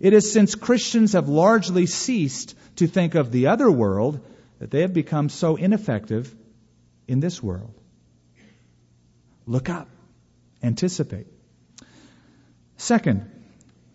It 0.00 0.12
is 0.12 0.32
since 0.32 0.54
Christians 0.54 1.12
have 1.12 1.28
largely 1.28 1.86
ceased 1.86 2.54
to 2.76 2.86
think 2.86 3.14
of 3.14 3.30
the 3.30 3.48
other 3.48 3.70
world 3.70 4.20
that 4.58 4.70
they 4.70 4.82
have 4.82 4.92
become 4.92 5.28
so 5.28 5.56
ineffective 5.56 6.34
in 7.06 7.20
this 7.20 7.42
world. 7.42 7.74
Look 9.46 9.68
up, 9.68 9.88
anticipate. 10.62 11.26
Second, 12.76 13.30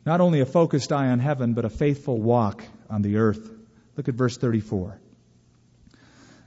not 0.06 0.20
only 0.20 0.42
a 0.42 0.46
focused 0.46 0.92
eye 0.92 1.10
on 1.10 1.20
heaven, 1.20 1.54
but 1.54 1.66
a 1.66 1.70
faithful 1.70 2.20
walk 2.20 2.64
on 2.90 3.02
the 3.02 3.18
earth. 3.18 3.50
Look 3.96 4.10
at 4.10 4.16
verse 4.16 4.38
34. 4.38 5.00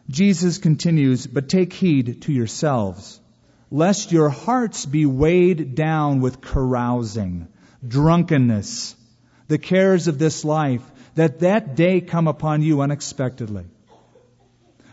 Jesus 0.09 0.59
continues, 0.59 1.27
But 1.27 1.49
take 1.49 1.73
heed 1.73 2.23
to 2.23 2.33
yourselves, 2.33 3.21
lest 3.71 4.13
your 4.13 4.29
hearts 4.29 4.87
be 4.87 5.07
weighed 5.07 5.75
down 5.75 6.21
with 6.21 6.41
carousing, 6.41 7.49
drunkenness, 7.87 8.95
the 9.49 9.59
cares 9.59 10.09
of 10.09 10.19
this 10.19 10.45
life, 10.45 10.83
that 11.15 11.41
that 11.41 11.77
day 11.77 12.01
come 12.01 12.29
upon 12.29 12.63
you 12.63 12.83
unexpectedly. 12.83 13.65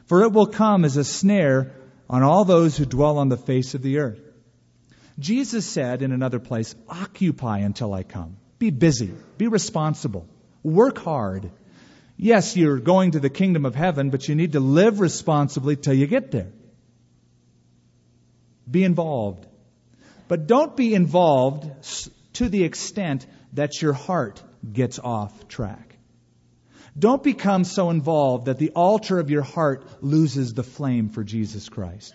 For 0.06 0.24
it 0.24 0.32
will 0.32 0.48
come 0.48 0.86
as 0.86 0.98
a 0.98 1.04
snare 1.04 1.72
on 2.10 2.24
all 2.24 2.46
those 2.46 2.78
who 2.78 2.86
dwell 2.86 3.18
on 3.18 3.30
the 3.30 3.38
face 3.38 3.74
of 3.74 3.82
the 3.82 4.00
earth. 4.00 4.20
Jesus 5.20 5.66
said 5.66 6.02
in 6.02 6.12
another 6.12 6.40
place, 6.40 6.76
occupy 6.90 7.60
until 7.60 7.94
I 7.94 8.04
come. 8.04 8.38
Be 8.60 8.72
busy. 8.72 9.12
Be 9.38 9.48
responsible. 9.48 10.28
Work 10.64 10.98
hard. 10.98 11.52
Yes, 12.18 12.56
you're 12.56 12.80
going 12.80 13.12
to 13.12 13.20
the 13.20 13.30
kingdom 13.30 13.66
of 13.66 13.76
heaven, 13.76 14.10
but 14.10 14.28
you 14.28 14.36
need 14.36 14.54
to 14.54 14.60
live 14.60 15.00
responsibly 15.00 15.76
till 15.76 15.94
you 15.94 16.08
get 16.08 16.32
there. 16.32 16.52
Be 18.70 18.84
involved. 18.84 19.46
But 20.28 20.48
don't 20.48 20.76
be 20.76 20.94
involved 20.94 21.70
to 22.34 22.50
the 22.50 22.64
extent 22.64 23.26
that 23.54 23.82
your 23.82 23.94
heart 23.94 24.42
gets 24.72 25.00
off 25.00 25.48
track. 25.48 25.93
Don't 26.98 27.24
become 27.24 27.64
so 27.64 27.90
involved 27.90 28.46
that 28.46 28.60
the 28.60 28.72
altar 28.72 29.20
of 29.20 29.30
your 29.30 29.42
heart 29.42 30.04
loses 30.04 30.54
the 30.54 30.64
flame 30.64 31.10
for 31.10 31.24
Jesus 31.24 31.70
Christ. 31.70 32.14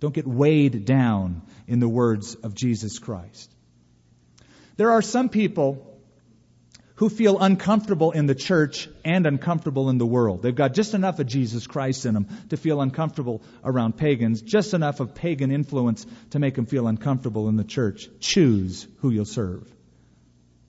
Don't 0.00 0.14
get 0.14 0.26
weighed 0.26 0.84
down 0.84 1.42
in 1.66 1.80
the 1.80 1.88
words 1.88 2.34
of 2.34 2.54
Jesus 2.54 2.98
Christ. 2.98 3.50
There 4.76 4.90
are 4.90 5.02
some 5.02 5.28
people 5.28 5.90
who 6.96 7.08
feel 7.08 7.38
uncomfortable 7.40 8.12
in 8.12 8.26
the 8.26 8.34
church 8.34 8.88
and 9.04 9.26
uncomfortable 9.26 9.90
in 9.90 9.98
the 9.98 10.06
world. 10.06 10.42
They've 10.42 10.54
got 10.54 10.74
just 10.74 10.94
enough 10.94 11.18
of 11.18 11.26
Jesus 11.26 11.66
Christ 11.66 12.06
in 12.06 12.14
them 12.14 12.28
to 12.50 12.56
feel 12.56 12.80
uncomfortable 12.80 13.42
around 13.64 13.96
pagans, 13.96 14.42
just 14.42 14.74
enough 14.74 15.00
of 15.00 15.14
pagan 15.14 15.50
influence 15.50 16.06
to 16.30 16.38
make 16.38 16.54
them 16.54 16.66
feel 16.66 16.86
uncomfortable 16.86 17.48
in 17.48 17.56
the 17.56 17.64
church. 17.64 18.08
Choose 18.20 18.86
who 18.98 19.10
you'll 19.10 19.24
serve. 19.24 19.73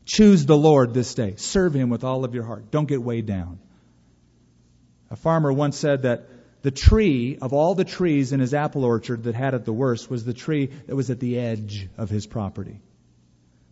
Choose 0.06 0.46
the 0.46 0.58
Lord 0.58 0.94
this 0.94 1.14
day. 1.16 1.36
Serve 1.38 1.74
Him 1.74 1.90
with 1.90 2.04
all 2.04 2.24
of 2.24 2.34
your 2.36 2.44
heart. 2.44 2.72
Don't 2.72 2.88
get 2.88 3.02
weighed 3.02 3.26
down. 3.26 3.60
A 5.10 5.16
farmer 5.16 5.52
once 5.52 5.78
said 5.78 6.04
that 6.04 6.28
the 6.62 6.72
tree, 6.72 7.38
of 7.42 7.54
all 7.54 7.76
the 7.76 7.84
trees 7.84 8.32
in 8.32 8.40
his 8.40 8.54
apple 8.54 8.84
orchard 8.86 9.24
that 9.26 9.36
had 9.36 9.54
it 9.54 9.66
the 9.66 9.74
worst, 9.74 10.10
was 10.10 10.26
the 10.26 10.34
tree 10.34 10.72
that 10.88 10.96
was 10.96 11.12
at 11.12 11.20
the 11.20 11.38
edge 11.38 11.88
of 11.98 12.10
his 12.10 12.26
property. 12.26 12.82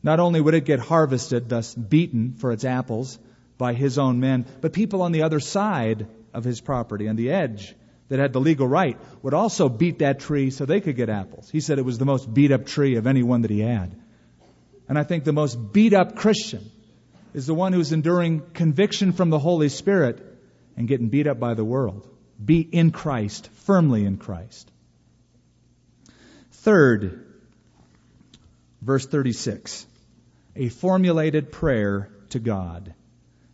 Not 0.03 0.19
only 0.19 0.39
would 0.39 0.53
it 0.53 0.65
get 0.65 0.79
harvested, 0.79 1.49
thus 1.49 1.73
beaten 1.73 2.33
for 2.33 2.51
its 2.51 2.65
apples 2.65 3.17
by 3.57 3.73
his 3.73 3.97
own 3.97 4.19
men, 4.19 4.45
but 4.61 4.73
people 4.73 5.01
on 5.01 5.11
the 5.11 5.23
other 5.23 5.39
side 5.39 6.07
of 6.33 6.43
his 6.43 6.61
property, 6.61 7.07
on 7.07 7.15
the 7.15 7.31
edge, 7.31 7.75
that 8.09 8.19
had 8.19 8.33
the 8.33 8.41
legal 8.41 8.67
right, 8.67 8.97
would 9.23 9.33
also 9.33 9.69
beat 9.69 9.99
that 9.99 10.19
tree 10.19 10.51
so 10.51 10.65
they 10.65 10.81
could 10.81 10.95
get 10.95 11.09
apples. 11.09 11.49
He 11.49 11.61
said 11.61 11.79
it 11.79 11.85
was 11.85 11.97
the 11.97 12.05
most 12.05 12.31
beat 12.31 12.51
up 12.51 12.65
tree 12.65 12.95
of 12.97 13.07
any 13.07 13.23
one 13.23 13.41
that 13.41 13.51
he 13.51 13.61
had. 13.61 13.95
And 14.93 14.99
I 14.99 15.03
think 15.03 15.23
the 15.23 15.33
most 15.33 15.73
beat 15.73 15.95
up 15.95 16.15
Christian 16.15 16.69
is 17.33 17.47
the 17.47 17.53
one 17.55 17.73
who's 17.73 17.91
enduring 17.91 18.43
conviction 18.53 19.11
from 19.11 19.31
the 19.31 19.39
Holy 19.39 19.69
Spirit 19.69 20.23
and 20.77 20.87
getting 20.87 21.09
beat 21.09 21.25
up 21.25 21.39
by 21.39 21.55
the 21.55 21.65
world. 21.65 22.07
Be 22.45 22.59
in 22.59 22.91
Christ, 22.91 23.49
firmly 23.65 24.05
in 24.05 24.17
Christ. 24.17 24.69
Third, 26.51 27.25
verse 28.83 29.07
36, 29.07 29.87
a 30.55 30.69
formulated 30.69 31.51
prayer 31.51 32.09
to 32.29 32.37
God. 32.37 32.93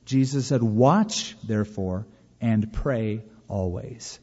Jesus 0.04 0.48
said, 0.48 0.62
Watch, 0.62 1.38
therefore, 1.48 2.06
and 2.42 2.74
pray 2.74 3.24
always. 3.48 4.20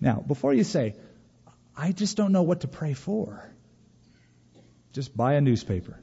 Now, 0.00 0.24
before 0.26 0.54
you 0.54 0.64
say, 0.64 0.96
I 1.76 1.92
just 1.92 2.16
don't 2.16 2.32
know 2.32 2.42
what 2.42 2.62
to 2.62 2.66
pray 2.66 2.94
for. 2.94 3.48
Just 4.94 5.16
buy 5.16 5.34
a 5.34 5.40
newspaper. 5.40 5.98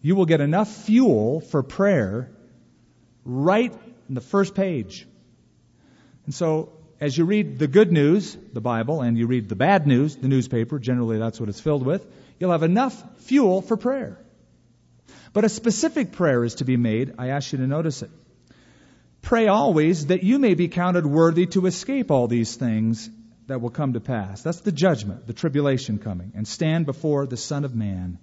You 0.00 0.14
will 0.14 0.24
get 0.24 0.40
enough 0.40 0.72
fuel 0.84 1.40
for 1.40 1.64
prayer 1.64 2.30
right 3.24 3.74
in 4.08 4.14
the 4.14 4.20
first 4.20 4.54
page. 4.54 5.06
And 6.26 6.34
so, 6.34 6.72
as 7.00 7.18
you 7.18 7.24
read 7.24 7.58
the 7.58 7.66
good 7.66 7.90
news, 7.90 8.36
the 8.52 8.60
Bible, 8.60 9.02
and 9.02 9.18
you 9.18 9.26
read 9.26 9.48
the 9.48 9.56
bad 9.56 9.88
news, 9.88 10.14
the 10.14 10.28
newspaper, 10.28 10.78
generally 10.78 11.18
that's 11.18 11.40
what 11.40 11.48
it's 11.48 11.58
filled 11.58 11.84
with, 11.84 12.06
you'll 12.38 12.52
have 12.52 12.62
enough 12.62 12.94
fuel 13.22 13.62
for 13.62 13.76
prayer. 13.76 14.16
But 15.32 15.44
a 15.44 15.48
specific 15.48 16.12
prayer 16.12 16.44
is 16.44 16.56
to 16.56 16.64
be 16.64 16.76
made. 16.76 17.14
I 17.18 17.30
ask 17.30 17.52
you 17.52 17.58
to 17.58 17.66
notice 17.66 18.02
it. 18.02 18.10
Pray 19.22 19.48
always 19.48 20.06
that 20.06 20.22
you 20.22 20.38
may 20.38 20.54
be 20.54 20.68
counted 20.68 21.04
worthy 21.04 21.46
to 21.46 21.66
escape 21.66 22.12
all 22.12 22.28
these 22.28 22.54
things 22.54 23.10
that 23.46 23.60
will 23.60 23.70
come 23.70 23.92
to 23.92 24.00
pass. 24.00 24.42
That's 24.42 24.60
the 24.60 24.72
judgment, 24.72 25.26
the 25.26 25.32
tribulation 25.32 25.98
coming, 25.98 26.32
and 26.34 26.46
stand 26.46 26.86
before 26.86 27.26
the 27.26 27.36
Son 27.36 27.64
of 27.64 27.74
Man. 27.74 28.18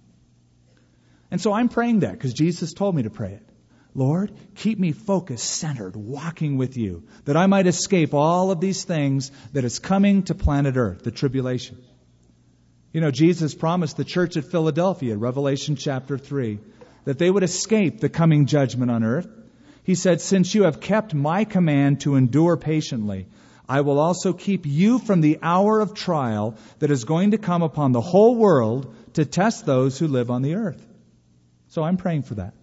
And 1.32 1.41
so 1.41 1.53
I'm 1.53 1.69
praying 1.69 2.01
that 2.01 2.11
because 2.11 2.34
Jesus 2.34 2.74
told 2.74 2.95
me 2.95 3.03
to 3.03 3.09
pray 3.09 3.34
it. 3.34 3.49
Lord, 3.95 4.32
keep 4.55 4.80
me 4.80 4.91
focused, 4.91 5.45
centered, 5.45 5.95
walking 5.95 6.57
with 6.57 6.78
you, 6.78 7.03
that 7.26 7.38
I 7.38 7.45
might 7.45 7.67
escape 7.67 8.13
all 8.13 8.49
of 8.49 8.59
these 8.59 8.84
things 8.84 9.32
that 9.53 9.63
is 9.63 9.80
coming 9.80 10.24
to 10.24 10.36
planet 10.36 10.76
Earth, 10.78 11.03
the 11.03 11.11
tribulation. 11.11 11.78
You 12.91 13.01
know, 13.01 13.11
Jesus 13.11 13.55
promised 13.55 13.97
the 13.97 14.03
church 14.03 14.38
at 14.38 14.45
Philadelphia, 14.45 15.17
Revelation 15.17 15.76
chapter 15.76 16.17
3, 16.17 16.59
that 17.05 17.17
they 17.17 17.30
would 17.30 17.43
escape 17.43 17.99
the 17.99 18.09
coming 18.09 18.45
judgment 18.45 18.91
on 18.91 19.03
earth. 19.03 19.28
He 19.84 19.95
said, 19.95 20.21
Since 20.21 20.55
you 20.55 20.63
have 20.63 20.80
kept 20.80 21.13
my 21.13 21.43
command 21.43 22.01
to 22.01 22.15
endure 22.15 22.55
patiently, 22.55 23.28
I 23.74 23.82
will 23.82 23.97
also 23.97 24.34
keep 24.34 24.67
you 24.67 24.99
from 24.99 25.21
the 25.21 25.39
hour 25.41 25.80
of 25.80 25.95
trial 25.95 26.57
that 26.78 26.91
is 26.91 27.05
going 27.05 27.32
to 27.32 27.39
come 27.39 27.63
upon 27.63 27.91
the 27.91 28.01
whole 28.01 28.36
world 28.36 28.93
to 29.13 29.26
test 29.26 29.65
those 29.65 29.97
who 29.97 30.07
live 30.07 30.30
on 30.30 30.43
the 30.43 30.53
earth. 30.53 30.86
So 31.69 31.82
I'm 31.82 31.97
praying 31.97 32.21
for 32.21 32.36
that. 32.36 32.53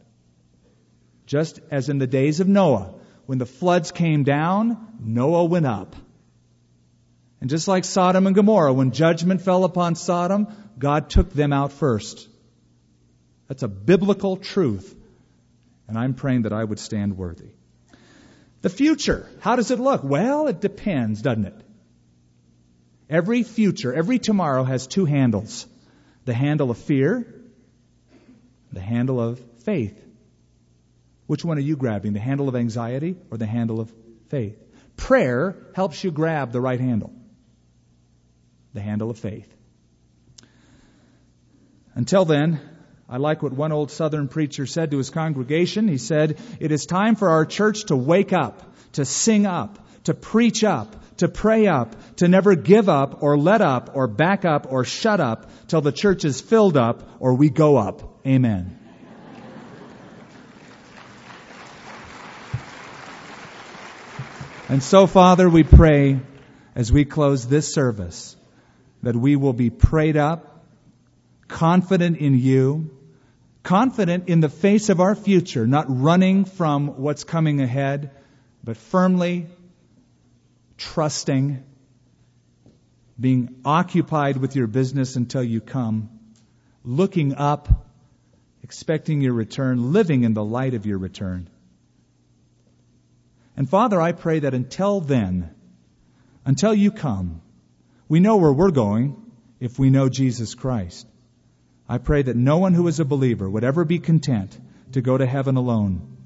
Just 1.27 1.59
as 1.69 1.89
in 1.89 1.99
the 1.99 2.07
days 2.07 2.39
of 2.39 2.47
Noah, 2.47 2.95
when 3.27 3.39
the 3.39 3.47
floods 3.47 3.91
came 3.91 4.23
down, 4.23 4.87
Noah 5.01 5.47
went 5.47 5.67
up. 5.67 5.97
And 7.41 7.51
just 7.51 7.67
like 7.67 7.85
Sodom 7.85 8.29
and 8.29 8.37
Gomorrah, 8.37 8.73
when 8.73 8.93
judgment 8.93 9.43
fell 9.43 9.65
upon 9.65 9.97
Sodom, 9.97 10.47
God 10.79 11.11
took 11.11 11.33
them 11.33 11.53
out 11.53 11.73
first. 11.73 12.29
That's 13.49 13.65
a 13.65 13.69
biblical 13.93 14.37
truth. 14.37 14.95
And 15.89 15.99
I'm 15.99 16.15
praying 16.15 16.43
that 16.43 16.53
I 16.53 16.63
would 16.63 16.79
stand 16.79 17.17
worthy. 17.17 17.51
The 18.63 18.69
future, 18.69 19.27
how 19.41 19.57
does 19.57 19.71
it 19.71 19.81
look? 19.81 20.05
Well, 20.05 20.47
it 20.49 20.61
depends, 20.61 21.23
doesn't 21.23 21.47
it? 21.47 21.61
Every 23.09 23.43
future, 23.43 23.93
every 23.93 24.19
tomorrow 24.19 24.65
has 24.65 24.87
two 24.87 25.05
handles 25.05 25.67
the 26.27 26.35
handle 26.35 26.71
of 26.71 26.79
fear, 26.79 27.27
the 28.73 28.81
handle 28.81 29.21
of 29.21 29.41
faith. 29.65 29.99
Which 31.27 31.45
one 31.45 31.57
are 31.59 31.63
you 31.63 31.77
grabbing? 31.77 32.13
The 32.13 32.21
handle 32.21 32.49
of 32.49 32.57
anxiety 32.57 33.17
or 33.31 33.39
the 33.39 33.47
handle 33.47 33.81
of 33.81 33.93
faith? 34.29 34.59
Prayer 34.97 35.57
helps 35.75 36.05
you 36.05 36.11
grab 36.11 36.53
the 36.53 36.61
right 36.61 36.79
handle 36.79 37.13
the 38.75 38.81
handle 38.81 39.11
of 39.11 39.19
faith. 39.19 39.53
Until 41.95 42.25
then, 42.25 42.61
I 43.11 43.17
like 43.17 43.43
what 43.43 43.53
one 43.53 43.73
old 43.73 43.91
southern 43.91 44.29
preacher 44.29 44.67
said 44.67 44.93
to 44.93 44.99
his 44.99 45.11
congregation. 45.11 45.89
He 45.89 45.99
said, 45.99 46.39
It 46.61 46.71
is 46.71 46.87
time 46.87 47.17
for 47.17 47.31
our 47.31 47.45
church 47.45 47.87
to 47.87 47.97
wake 47.97 48.33
up, 48.33 48.63
to 48.93 49.05
sing 49.05 49.47
up, 49.47 49.85
to 50.05 50.15
preach 50.15 50.63
up, 50.63 50.95
to 51.17 51.27
pray 51.27 51.67
up, 51.67 51.97
to 52.19 52.29
never 52.29 52.55
give 52.55 52.89
up 52.89 53.21
or 53.21 53.37
let 53.37 53.63
up 53.63 53.91
or 53.95 54.07
back 54.07 54.45
up 54.45 54.67
or 54.71 54.85
shut 54.85 55.19
up 55.19 55.51
till 55.67 55.81
the 55.81 55.91
church 55.91 56.25
is 56.25 56.41
filled 56.41 56.77
up 56.77 57.17
or 57.19 57.35
we 57.35 57.51
go 57.51 57.77
up. 57.77 58.21
Amen. 58.25 58.79
And 64.69 64.85
so, 64.85 65.09
Father, 65.09 65.51
we 65.51 65.65
pray 65.65 66.21
as 66.77 66.93
we 66.93 67.05
close 67.05 67.45
this 67.45 67.75
service 67.75 68.37
that 69.03 69.17
we 69.17 69.35
will 69.35 69.53
be 69.53 69.69
prayed 69.69 70.17
up, 70.17 70.65
confident 71.49 72.19
in 72.19 72.39
you, 72.39 72.89
confident 73.63 74.29
in 74.29 74.41
the 74.41 74.49
face 74.49 74.89
of 74.89 75.01
our 75.01 75.15
future, 75.15 75.67
not 75.67 75.87
running 75.89 76.45
from 76.45 77.01
what's 77.01 77.25
coming 77.25 77.61
ahead, 77.61 78.11
but 78.65 78.77
firmly 78.77 79.47
trusting, 80.79 81.63
being 83.19 83.61
occupied 83.65 84.39
with 84.39 84.57
your 84.57 84.67
business 84.67 85.17
until 85.17 85.43
you 85.43 85.61
come, 85.61 86.09
looking 86.85 87.35
up, 87.35 87.69
expecting 88.63 89.21
your 89.21 89.35
return, 89.35 89.93
living 89.93 90.25
in 90.25 90.33
the 90.33 90.45
light 90.45 90.75
of 90.75 90.87
your 90.87 90.99
return. 90.99 91.49
And 93.57 93.69
Father, 93.69 94.01
I 94.01 94.13
pray 94.13 94.39
that 94.39 94.55
until 94.55 95.01
then, 95.01 95.55
until 96.47 96.73
you 96.73 96.91
come, 96.91 97.43
we 98.09 98.21
know 98.21 98.39
where 98.39 98.53
we're 98.53 98.71
going 98.71 99.31
if 99.61 99.79
we 99.79 99.91
know 99.91 100.09
Jesus 100.09 100.55
Christ. 100.55 101.07
I 101.91 101.99
pray 101.99 102.23
that 102.23 102.37
no 102.37 102.59
one 102.59 102.73
who 102.73 102.87
is 102.87 103.01
a 103.01 103.05
believer 103.05 103.51
would 103.51 103.65
ever 103.65 103.85
be 103.85 103.99
content 103.99 104.57
to 104.93 105.01
go 105.01 105.19
to 105.19 105.27
heaven 105.27 105.57
alone. 105.57 106.19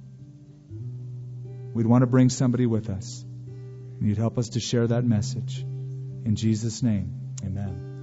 We'd 1.73 1.87
want 1.87 2.03
to 2.03 2.07
bring 2.07 2.29
somebody 2.29 2.67
with 2.67 2.91
us. 2.91 3.25
And 3.99 4.07
you'd 4.07 4.19
help 4.19 4.37
us 4.37 4.51
to 4.51 4.61
share 4.61 4.87
that 4.87 5.05
message. 5.07 5.61
In 5.61 6.37
Jesus' 6.37 6.83
name, 6.83 7.35
amen. 7.43 7.94